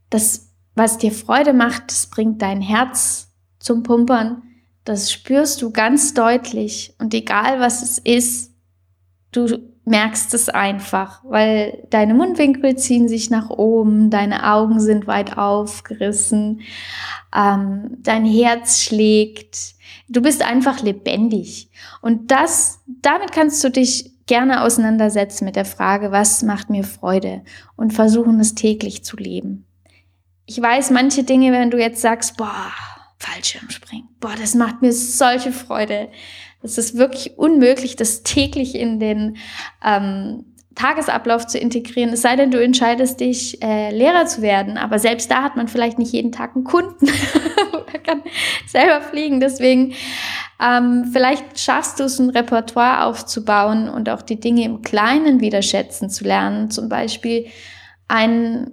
Das 0.09 0.49
was 0.75 0.99
dir 0.99 1.13
Freude 1.13 1.53
macht, 1.53 1.93
das 1.93 2.09
bringt 2.09 2.43
dein 2.43 2.61
Herz 2.61 3.29
zum 3.61 3.85
Pumpern. 3.85 4.43
Das 4.83 5.13
spürst 5.13 5.63
du 5.63 5.71
ganz 5.71 6.13
deutlich. 6.15 6.95
Und 6.99 7.15
egal 7.15 7.61
was 7.61 7.83
es 7.83 7.99
ist, 7.99 8.53
du 9.31 9.70
merkst 9.85 10.35
es 10.35 10.49
einfach, 10.49 11.23
weil 11.25 11.87
deine 11.91 12.15
Mundwinkel 12.15 12.77
ziehen 12.77 13.09
sich 13.09 13.31
nach 13.31 13.51
oben, 13.51 14.11
deine 14.11 14.53
Augen 14.53 14.81
sind 14.81 15.07
weit 15.07 15.37
aufgerissen, 15.37 16.61
ähm, 17.35 17.97
dein 17.99 18.25
Herz 18.25 18.83
schlägt. 18.83 19.75
Du 20.09 20.23
bist 20.23 20.43
einfach 20.43 20.83
lebendig. 20.83 21.71
Und 22.03 22.31
das, 22.31 22.81
damit 22.87 23.33
kannst 23.33 23.63
du 23.65 23.71
dich 23.71 24.13
gerne 24.27 24.63
auseinandersetzen 24.63 25.45
mit 25.45 25.57
der 25.57 25.65
Frage, 25.65 26.13
was 26.13 26.43
macht 26.43 26.71
mir 26.71 26.85
Freude 26.85 27.43
und 27.77 27.93
versuchen 27.93 28.39
es 28.39 28.55
täglich 28.55 29.03
zu 29.05 29.17
leben 29.17 29.67
ich 30.51 30.61
weiß 30.61 30.91
manche 30.91 31.23
Dinge, 31.23 31.53
wenn 31.53 31.71
du 31.71 31.79
jetzt 31.79 32.01
sagst, 32.01 32.37
boah, 32.37 32.73
Fallschirmspringen, 33.19 34.09
boah, 34.19 34.35
das 34.37 34.57
macht 34.57 34.83
mir 34.83 34.93
solche 34.93 35.53
Freude. 35.53 36.09
Es 36.63 36.79
ist 36.79 36.97
wirklich 36.97 37.39
unmöglich, 37.39 37.97
das 37.97 38.23
täglich 38.23 38.75
in 38.75 39.01
den 39.01 39.37
ähm, 39.85 40.45
Tagesablauf 40.75 41.47
zu 41.47 41.59
integrieren, 41.59 42.13
es 42.13 42.23
sei 42.23 42.37
denn, 42.37 42.51
du 42.51 42.63
entscheidest 42.63 43.21
dich, 43.21 43.63
äh, 43.63 43.91
Lehrer 43.91 44.27
zu 44.27 44.41
werden. 44.41 44.79
Aber 44.79 44.99
selbst 44.99 45.31
da 45.31 45.43
hat 45.43 45.57
man 45.57 45.69
vielleicht 45.69 45.99
nicht 45.99 46.13
jeden 46.13 46.33
Tag 46.33 46.55
einen 46.55 46.65
Kunden 46.65 47.07
oder 47.73 47.99
kann 47.99 48.23
selber 48.67 49.03
fliegen. 49.03 49.41
Deswegen 49.41 49.95
ähm, 50.61 51.11
vielleicht 51.13 51.59
schaffst 51.59 51.99
du 51.99 52.05
es, 52.05 52.19
ein 52.19 52.31
Repertoire 52.31 53.05
aufzubauen 53.05 53.89
und 53.89 54.09
auch 54.09 54.23
die 54.23 54.39
Dinge 54.39 54.65
im 54.65 54.83
Kleinen 54.83 55.41
wieder 55.41 55.63
schätzen 55.63 56.09
zu 56.09 56.25
lernen. 56.25 56.71
Zum 56.71 56.89
Beispiel 56.89 57.47
ein 58.09 58.71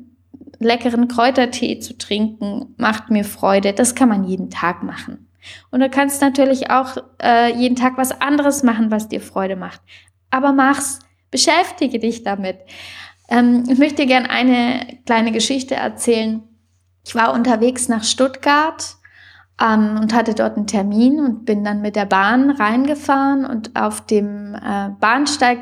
leckeren 0.59 1.07
Kräutertee 1.07 1.79
zu 1.79 1.97
trinken, 1.97 2.73
macht 2.77 3.09
mir 3.09 3.23
Freude. 3.23 3.73
Das 3.73 3.95
kann 3.95 4.09
man 4.09 4.23
jeden 4.23 4.49
Tag 4.49 4.83
machen. 4.83 5.26
Und 5.71 5.79
du 5.79 5.89
kannst 5.89 6.21
natürlich 6.21 6.69
auch 6.69 6.97
äh, 7.21 7.53
jeden 7.55 7.75
Tag 7.75 7.97
was 7.97 8.21
anderes 8.21 8.63
machen, 8.63 8.91
was 8.91 9.07
dir 9.07 9.21
Freude 9.21 9.55
macht. 9.55 9.81
Aber 10.29 10.53
mach's, 10.53 10.99
beschäftige 11.31 11.99
dich 11.99 12.23
damit. 12.23 12.57
Ähm, 13.29 13.63
ich 13.69 13.77
möchte 13.77 13.97
dir 13.97 14.07
gerne 14.07 14.29
eine 14.29 14.99
kleine 15.05 15.31
Geschichte 15.31 15.75
erzählen. 15.75 16.43
Ich 17.05 17.15
war 17.15 17.33
unterwegs 17.33 17.87
nach 17.87 18.03
Stuttgart 18.03 18.95
ähm, 19.61 19.97
und 20.01 20.13
hatte 20.13 20.33
dort 20.33 20.57
einen 20.57 20.67
Termin 20.67 21.19
und 21.19 21.45
bin 21.45 21.63
dann 21.63 21.81
mit 21.81 21.95
der 21.95 22.05
Bahn 22.05 22.49
reingefahren 22.49 23.45
und 23.45 23.75
auf 23.75 24.05
dem 24.05 24.55
äh, 24.55 24.89
Bahnsteig, 24.99 25.59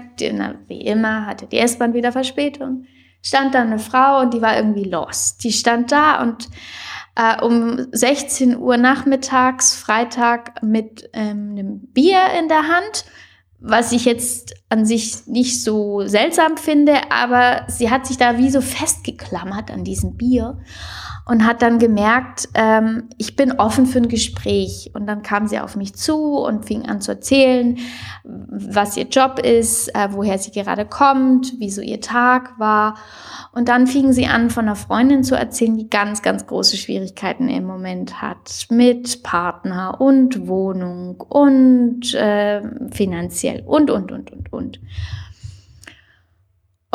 wie 0.68 0.82
immer, 0.82 1.26
hatte 1.26 1.46
die 1.46 1.60
S-Bahn 1.60 1.94
wieder 1.94 2.12
Verspätung 2.12 2.86
stand 3.26 3.56
da 3.56 3.62
eine 3.62 3.80
Frau 3.80 4.22
und 4.22 4.34
die 4.34 4.42
war 4.42 4.56
irgendwie 4.56 4.84
lost. 4.84 5.44
Die 5.44 5.52
stand 5.52 5.92
da 5.92 6.22
und 6.22 6.48
äh, 7.16 7.42
um 7.44 7.88
16 7.92 8.58
Uhr 8.58 8.78
nachmittags, 8.78 9.76
Freitag, 9.76 10.62
mit 10.62 11.10
ähm, 11.14 11.52
einem 11.52 11.80
Bier 11.94 12.20
in 12.40 12.48
der 12.48 12.68
Hand, 12.68 13.06
was 13.60 13.92
ich 13.92 14.06
jetzt 14.06 14.54
an 14.70 14.86
sich 14.86 15.26
nicht 15.28 15.64
so 15.64 16.06
seltsam 16.06 16.58
finde, 16.58 17.12
aber 17.12 17.66
sie 17.68 17.90
hat 17.90 18.06
sich 18.06 18.18
da 18.18 18.38
wie 18.38 18.50
so 18.50 18.62
festgeklammert 18.62 19.72
an 19.72 19.84
diesem 19.84 20.18
Bier 20.18 20.60
und 21.28 21.44
hat 21.46 21.64
dann 21.64 21.80
gemerkt, 21.80 22.50
ähm, 22.54 23.10
ich 23.18 23.36
bin 23.36 23.54
offen 23.54 23.88
für 23.88 23.98
ein 23.98 24.08
Gespräch. 24.08 24.92
Und 24.94 25.08
dann 25.08 25.24
kam 25.24 25.48
sie 25.48 25.60
auf 25.60 25.76
mich 25.76 25.96
zu 25.96 26.38
und 26.38 26.66
fing 26.66 26.86
an 26.86 27.02
zu 27.02 27.12
erzählen, 27.14 27.80
was 28.24 28.96
ihr 28.96 29.08
Job 29.08 29.40
ist, 29.40 29.88
äh, 29.96 30.10
woher 30.12 30.38
sie 30.38 30.52
gerade 30.52 30.86
kommt, 30.86 31.60
wie 31.60 31.72
so 31.72 31.82
ihr 31.82 32.00
Tag 32.00 32.60
war. 32.60 32.96
Und 33.54 33.70
dann 33.70 33.88
fing 33.88 34.14
sie 34.14 34.28
an, 34.28 34.52
von 34.52 34.66
einer 34.66 34.76
Freundin 34.76 35.24
zu 35.24 35.36
erzählen, 35.36 35.76
die 35.76 35.90
ganz, 35.90 36.22
ganz 36.22 36.46
große 36.46 36.78
Schwierigkeiten 36.78 37.50
im 37.50 37.66
Moment 37.66 38.22
hat 38.22 38.68
mit 38.70 39.24
Partner 39.24 40.00
und 40.00 40.48
Wohnung 40.48 41.22
und 41.22 42.14
äh, 42.14 42.62
finanziell 42.92 43.64
und, 43.66 43.90
und, 43.90 44.12
und, 44.12 44.32
und, 44.32 44.54
und. 44.54 44.80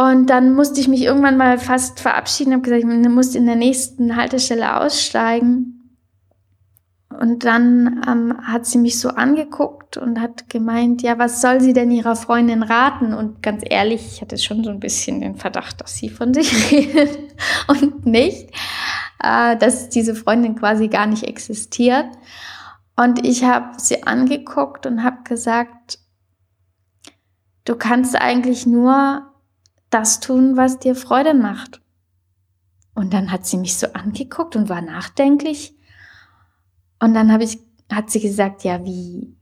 Und 0.01 0.31
dann 0.31 0.55
musste 0.55 0.81
ich 0.81 0.89
mich 0.89 1.03
irgendwann 1.03 1.37
mal 1.37 1.59
fast 1.59 2.01
verabschieden, 2.01 2.55
habe 2.55 2.63
gesagt, 2.63 2.83
ich 2.83 3.09
muss 3.11 3.35
in 3.35 3.45
der 3.45 3.57
nächsten 3.57 4.17
Haltestelle 4.17 4.81
aussteigen. 4.81 5.99
Und 7.11 7.45
dann 7.45 8.03
ähm, 8.09 8.35
hat 8.43 8.65
sie 8.65 8.79
mich 8.79 8.99
so 8.99 9.11
angeguckt 9.11 9.99
und 9.99 10.19
hat 10.19 10.49
gemeint, 10.49 11.03
ja, 11.03 11.19
was 11.19 11.43
soll 11.43 11.61
sie 11.61 11.75
denn 11.75 11.91
ihrer 11.91 12.17
Freundin 12.17 12.63
raten? 12.63 13.13
Und 13.13 13.43
ganz 13.43 13.63
ehrlich, 13.69 14.01
ich 14.15 14.23
hatte 14.23 14.39
schon 14.39 14.65
so 14.65 14.71
ein 14.71 14.81
bisschen 14.81 15.21
den 15.21 15.37
Verdacht, 15.37 15.83
dass 15.83 15.97
sie 15.97 16.09
von 16.09 16.33
sich 16.35 16.73
redet 16.73 17.35
und 17.67 18.07
nicht, 18.07 18.49
äh, 19.23 19.55
dass 19.59 19.91
diese 19.91 20.15
Freundin 20.15 20.57
quasi 20.57 20.89
gar 20.89 21.07
nicht 21.07 21.25
existiert. 21.25 22.07
Und 22.97 23.27
ich 23.27 23.45
habe 23.45 23.79
sie 23.79 24.05
angeguckt 24.05 24.87
und 24.87 25.05
habe 25.05 25.25
gesagt, 25.25 25.99
du 27.67 27.77
kannst 27.77 28.19
eigentlich 28.19 28.65
nur 28.65 29.30
das 29.91 30.21
tun, 30.21 30.57
was 30.57 30.79
dir 30.79 30.95
Freude 30.95 31.35
macht. 31.35 31.81
Und 32.95 33.13
dann 33.13 33.31
hat 33.31 33.47
sie 33.47 33.57
mich 33.57 33.77
so 33.77 33.89
angeguckt 33.93 34.57
und 34.57 34.69
war 34.69 34.83
nachdenklich. 34.83 35.75
Und 37.01 37.15
dann 37.15 37.33
habe 37.33 37.45
ich, 37.45 37.59
hat 37.91 38.11
sie 38.11 38.21
gesagt, 38.21 38.65
ja, 38.65 38.85
wie? 38.85 39.37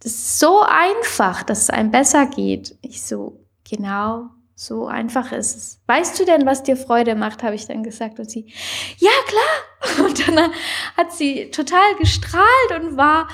Das 0.00 0.12
ist 0.12 0.38
so 0.38 0.62
einfach, 0.62 1.42
dass 1.42 1.62
es 1.62 1.70
einem 1.70 1.90
besser 1.90 2.26
geht. 2.26 2.76
Ich 2.82 3.02
so, 3.02 3.44
genau, 3.68 4.30
so 4.54 4.86
einfach 4.86 5.32
ist 5.32 5.56
es. 5.56 5.80
Weißt 5.86 6.18
du 6.18 6.24
denn, 6.24 6.44
was 6.44 6.62
dir 6.62 6.76
Freude 6.76 7.14
macht, 7.14 7.42
habe 7.42 7.54
ich 7.54 7.66
dann 7.66 7.82
gesagt. 7.82 8.18
Und 8.18 8.30
sie, 8.30 8.52
ja, 8.98 9.10
klar. 9.26 10.06
Und 10.06 10.28
dann 10.28 10.52
hat 10.96 11.12
sie 11.12 11.50
total 11.50 11.96
gestrahlt 11.98 12.44
und 12.80 12.96
war 12.96 13.26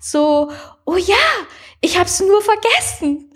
so, 0.00 0.50
oh 0.86 0.96
ja, 0.96 1.14
ich 1.82 1.96
habe 1.98 2.06
es 2.06 2.20
nur 2.20 2.40
vergessen. 2.40 3.30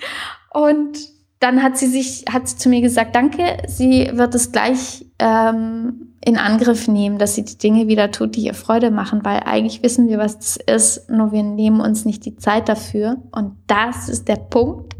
Und 0.55 1.16
dann 1.39 1.63
hat 1.63 1.77
sie 1.77 1.87
sich, 1.87 2.25
hat 2.33 2.49
sie 2.49 2.57
zu 2.57 2.69
mir 2.69 2.81
gesagt, 2.81 3.15
danke, 3.15 3.59
sie 3.67 4.11
wird 4.15 4.35
es 4.35 4.53
gleich 4.53 5.05
ähm, 5.19 6.15
in 6.25 6.39
Angriff 6.39 6.89
nehmen, 6.89 7.19
dass 7.19 7.35
sie 7.35 7.45
die 7.45 7.59
Dinge 7.59 7.89
wieder 7.89 8.11
tut, 8.11 8.37
die 8.37 8.43
ihr 8.43 8.55
Freude 8.55 8.91
machen, 8.91 9.25
weil 9.25 9.41
eigentlich 9.41 9.83
wissen 9.83 10.09
wir, 10.09 10.19
was 10.19 10.39
das 10.39 10.57
ist, 10.57 11.11
nur 11.11 11.33
wir 11.33 11.43
nehmen 11.43 11.81
uns 11.81 12.05
nicht 12.05 12.25
die 12.25 12.37
Zeit 12.37 12.69
dafür. 12.69 13.19
Und 13.33 13.57
das 13.67 14.09
ist 14.09 14.29
der 14.29 14.37
Punkt, 14.37 14.97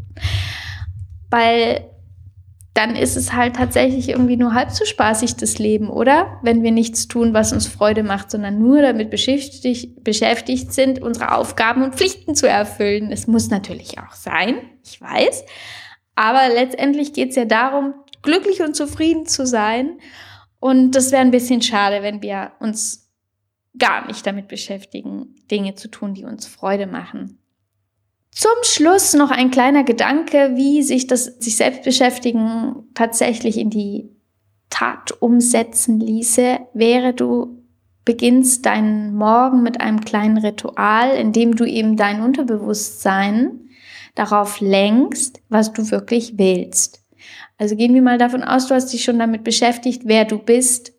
weil 1.31 1.87
dann 2.75 2.95
ist 2.95 3.17
es 3.17 3.33
halt 3.33 3.57
tatsächlich 3.57 4.11
irgendwie 4.11 4.37
nur 4.37 4.53
halb 4.53 4.71
so 4.71 4.85
spaßig, 4.85 5.37
das 5.37 5.59
Leben, 5.59 5.89
oder? 5.89 6.39
Wenn 6.43 6.63
wir 6.63 6.73
nichts 6.73 7.09
tun, 7.09 7.33
was 7.33 7.55
uns 7.55 7.67
Freude 7.67 8.03
macht, 8.03 8.31
sondern 8.31 8.59
nur 8.59 8.83
damit 8.83 9.09
beschäftigt, 9.09 10.05
beschäftigt 10.05 10.75
sind, 10.75 11.01
unsere 11.01 11.35
Aufgaben 11.35 11.83
und 11.83 11.95
Pflichten 11.95 12.35
zu 12.35 12.47
erfüllen. 12.47 13.11
Es 13.11 13.27
muss 13.27 13.49
natürlich 13.49 13.99
auch 13.99 14.13
sein, 14.13 14.57
ich 14.85 15.01
weiß. 15.01 15.45
Aber 16.17 16.49
letztendlich 16.49 17.13
geht 17.13 17.31
es 17.31 17.37
ja 17.37 17.45
darum, 17.45 17.95
glücklich 18.23 18.63
und 18.63 18.75
zufrieden 18.75 19.27
zu 19.27 19.47
sein. 19.47 19.99
Und 20.59 20.93
das 20.93 21.13
wäre 21.13 21.23
ein 21.23 21.31
bisschen 21.31 21.63
schade, 21.63 22.03
wenn 22.03 22.23
wir 22.23 22.53
uns 22.59 23.13
gar 23.79 24.07
nicht 24.07 24.27
damit 24.27 24.49
beschäftigen, 24.49 25.37
Dinge 25.51 25.75
zu 25.75 25.89
tun, 25.89 26.15
die 26.15 26.25
uns 26.25 26.47
Freude 26.47 26.87
machen. 26.87 27.39
Zum 28.31 28.57
Schluss 28.63 29.15
noch 29.15 29.31
ein 29.31 29.51
kleiner 29.51 29.85
Gedanke, 29.85 30.53
wie 30.57 30.83
sich 30.83 31.07
das 31.07 31.25
sich 31.25 31.57
selbst 31.57 31.85
beschäftigen 31.85 32.85
tatsächlich 32.95 33.59
in 33.59 33.71
die 33.71 34.11
Tat 34.71 35.23
umsetzen 35.23 36.01
ließe, 36.01 36.59
wäre 36.75 37.15
du 37.15 37.63
beginnst 38.05 38.67
deinen 38.67 39.15
Morgen 39.15 39.63
mit 39.63 39.81
einem 39.81 40.01
kleinen 40.01 40.39
Ritual, 40.39 41.15
in 41.17 41.33
dem 41.33 41.57
du 41.57 41.65
eben 41.65 41.97
dein 41.97 42.23
Unterbewusstsein 42.23 43.66
darauf 44.17 44.61
lenkst, 44.61 45.41
was 45.49 45.73
du 45.73 45.91
wirklich 45.91 46.35
willst. 46.37 47.03
Also 47.59 47.77
gehen 47.77 47.95
wir 47.95 48.03
mal 48.03 48.19
davon 48.19 48.43
aus, 48.43 48.67
du 48.67 48.75
hast 48.75 48.93
dich 48.93 49.05
schon 49.05 49.19
damit 49.19 49.45
beschäftigt, 49.45 50.03
wer 50.05 50.25
du 50.25 50.39
bist, 50.39 50.93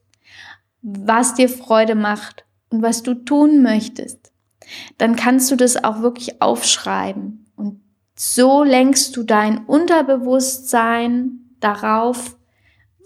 was 0.82 1.34
dir 1.34 1.49
Freude 1.49 1.95
macht 1.95 2.45
und 2.69 2.82
was 2.82 3.03
du 3.03 3.13
tun 3.13 3.62
möchtest 3.62 4.32
dann 4.97 5.15
kannst 5.15 5.51
du 5.51 5.56
das 5.56 5.84
auch 5.84 6.01
wirklich 6.01 6.41
aufschreiben. 6.41 7.45
Und 7.56 7.82
so 8.15 8.63
lenkst 8.63 9.15
du 9.15 9.23
dein 9.23 9.65
Unterbewusstsein 9.65 11.56
darauf, 11.60 12.38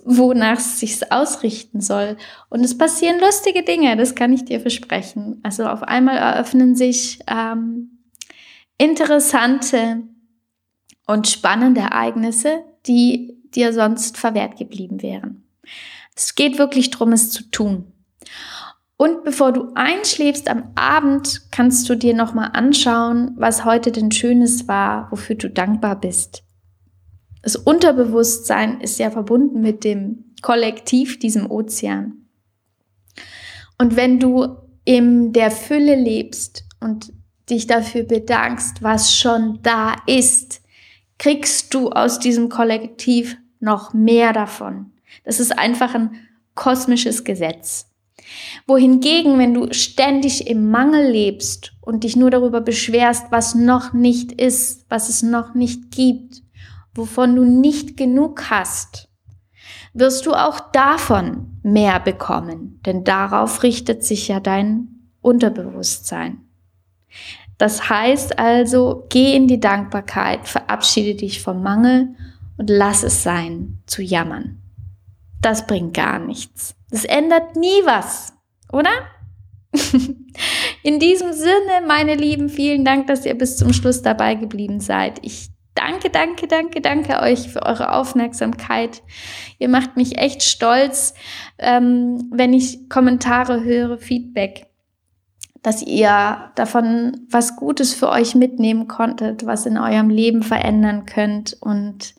wonach 0.04 0.58
es 0.58 0.80
sich 0.80 1.12
ausrichten 1.12 1.80
soll. 1.80 2.17
Und 2.50 2.63
es 2.63 2.78
passieren 2.78 3.19
lustige 3.19 3.63
Dinge, 3.63 3.95
das 3.97 4.15
kann 4.15 4.34
ich 4.34 4.45
dir 4.45 4.60
versprechen. 4.60 5.39
Also 5.43 5.65
auf 5.65 5.84
einmal 5.84 6.17
eröffnen 6.17 6.76
sich 6.76 7.19
ähm, 7.28 8.00
interessante 8.82 10.02
und 11.06 11.28
spannende 11.28 11.82
Ereignisse, 11.82 12.63
die 12.88 13.38
dir 13.54 13.74
sonst 13.74 14.17
verwehrt 14.17 14.58
geblieben 14.58 15.04
wären. 15.04 15.44
Es 16.15 16.34
geht 16.34 16.58
wirklich 16.58 16.89
darum, 16.89 17.12
es 17.12 17.30
zu 17.30 17.44
tun. 17.52 17.94
Und 18.98 19.24
bevor 19.24 19.52
du 19.52 19.72
einschläfst 19.76 20.50
am 20.50 20.72
Abend, 20.74 21.52
kannst 21.52 21.88
du 21.89 21.96
dir 21.96 22.15
nochmal 22.15 22.52
anschauen, 22.54 23.36
was 23.36 23.65
heute 23.65 23.91
denn 23.91 24.12
Schönes 24.12 24.67
war, 24.67 25.12
wofür 25.12 25.36
du 25.36 25.52
dankbar 25.52 26.00
bist. 26.00 26.44
Das 27.44 27.56
Unterbewusstsein 27.56 28.82
ist 28.82 28.98
ja 28.98 29.12
verbunden 29.12 29.62
mit 29.62 29.84
dem 29.84 30.34
Kollektiv, 30.41 31.20
diesem 31.20 31.52
Ozean. 31.52 32.26
Und 33.78 33.96
wenn 33.96 34.20
du 34.20 34.56
in 34.86 35.34
der 35.34 35.52
Fülle 35.52 35.96
lebst 35.96 36.63
und 36.80 37.13
dich 37.52 37.68
dafür 37.68 38.04
bedankst, 38.04 38.82
was 38.82 39.16
schon 39.16 39.60
da 39.62 39.96
ist, 40.08 40.62
kriegst 41.18 41.74
du 41.74 41.90
aus 41.90 42.20
diesem 42.20 42.50
Kollektiv 42.50 43.38
noch 43.60 43.94
mehr 43.94 44.34
davon. 44.34 44.94
Das 45.24 45.40
ist 45.40 45.58
einfach 45.58 45.94
ein 45.94 46.16
kosmisches 46.56 47.24
Gesetz 47.24 47.92
wohingegen, 48.68 49.38
wenn 49.38 49.54
du 49.54 49.74
ständig 49.74 50.48
im 50.48 50.70
Mangel 50.70 51.12
lebst 51.12 51.74
und 51.82 52.04
dich 52.04 52.16
nur 52.16 52.32
darüber 52.32 52.62
beschwerst, 52.62 53.28
was 53.32 53.56
noch 53.56 53.94
nicht 53.94 54.32
ist, 54.32 54.86
was 54.90 55.10
es 55.10 55.24
noch 55.24 55.54
nicht 55.54 55.92
gibt, 55.92 56.42
wovon 56.94 57.36
du 57.36 57.44
nicht 57.44 57.98
genug 57.98 58.50
hast, 58.50 59.10
wirst 59.94 60.26
du 60.26 60.34
auch 60.34 60.60
davon 60.72 61.60
mehr 61.64 62.00
bekommen, 62.00 62.80
denn 62.86 63.04
darauf 63.04 63.64
richtet 63.64 64.04
sich 64.04 64.28
ja 64.28 64.40
dein 64.40 65.10
Unterbewusstsein. 65.22 66.48
Das 67.62 67.91
heißt 67.91 68.39
also, 68.39 69.06
geh 69.10 69.36
in 69.36 69.47
die 69.47 69.60
Dankbarkeit, 69.60 70.47
verabschiede 70.47 71.13
dich 71.13 71.43
vom 71.43 71.62
Mangel 71.62 72.15
und 72.58 72.71
lass 72.71 73.04
es 73.04 73.21
sein, 73.21 73.78
zu 73.86 74.02
jammern. 74.02 74.58
Das 75.43 75.67
bringt 75.67 75.93
gar 75.93 76.17
nichts. 76.17 76.74
Das 76.89 77.06
ändert 77.06 77.56
nie 77.56 77.86
was, 77.86 78.34
oder? 78.74 78.89
In 80.84 81.00
diesem 81.00 81.34
Sinne, 81.34 81.86
meine 81.88 82.15
Lieben, 82.15 82.50
vielen 82.50 82.84
Dank, 82.84 83.06
dass 83.06 83.28
ihr 83.28 83.38
bis 83.38 83.58
zum 83.58 83.74
Schluss 83.74 84.02
dabei 84.02 84.34
geblieben 84.34 84.80
seid. 84.80 85.19
Ich 85.21 85.50
danke, 85.76 86.10
danke, 86.10 86.47
danke, 86.47 86.82
danke 86.82 87.19
euch 87.19 87.50
für 87.50 87.62
eure 87.62 87.93
Aufmerksamkeit. 87.93 89.04
Ihr 89.60 89.69
macht 89.69 89.97
mich 89.97 90.17
echt 90.17 90.41
stolz, 90.41 91.13
ähm, 91.60 92.28
wenn 92.34 92.54
ich 92.54 92.89
Kommentare 92.89 93.63
höre, 93.63 94.00
Feedback, 94.00 94.71
dass 95.63 95.84
ihr 95.84 96.52
davon 96.56 97.28
was 97.30 97.56
Gutes 97.56 97.93
für 97.93 98.10
euch 98.10 98.36
mitnehmen 98.36 98.88
konntet, 98.88 99.45
was 99.45 99.65
in 99.65 99.78
eurem 99.78 100.10
Leben 100.10 100.43
verändern 100.43 101.06
könnt 101.06 101.58
und 101.60 102.15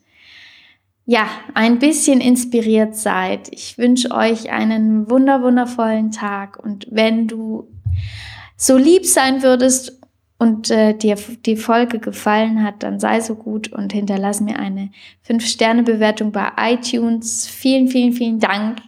ja, 1.05 1.27
ein 1.53 1.79
bisschen 1.79 2.21
inspiriert 2.21 2.95
seid. 2.95 3.49
Ich 3.51 3.77
wünsche 3.77 4.11
euch 4.11 4.51
einen 4.51 5.09
wunder, 5.09 5.41
wundervollen 5.41 6.11
Tag 6.11 6.57
und 6.63 6.87
wenn 6.89 7.27
du 7.27 7.67
so 8.55 8.77
lieb 8.77 9.05
sein 9.05 9.43
würdest 9.43 9.99
und 10.37 10.71
äh, 10.71 10.93
dir 10.93 11.17
die 11.45 11.57
Folge 11.57 11.99
gefallen 11.99 12.63
hat, 12.63 12.83
dann 12.83 12.99
sei 12.99 13.19
so 13.19 13.35
gut 13.35 13.71
und 13.71 13.91
hinterlass 13.91 14.39
mir 14.39 14.57
eine 14.57 14.91
5-Sterne-Bewertung 15.27 16.31
bei 16.31 16.49
iTunes. 16.57 17.47
Vielen, 17.47 17.89
vielen, 17.89 18.13
vielen 18.13 18.39
Dank 18.39 18.79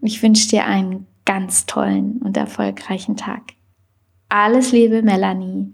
und 0.00 0.08
ich 0.08 0.22
wünsche 0.22 0.48
dir 0.48 0.64
einen 0.64 1.06
ganz 1.24 1.66
tollen 1.66 2.18
und 2.18 2.36
erfolgreichen 2.36 3.16
Tag. 3.16 3.42
Alles 4.36 4.72
Liebe, 4.72 5.00
Melanie. 5.00 5.73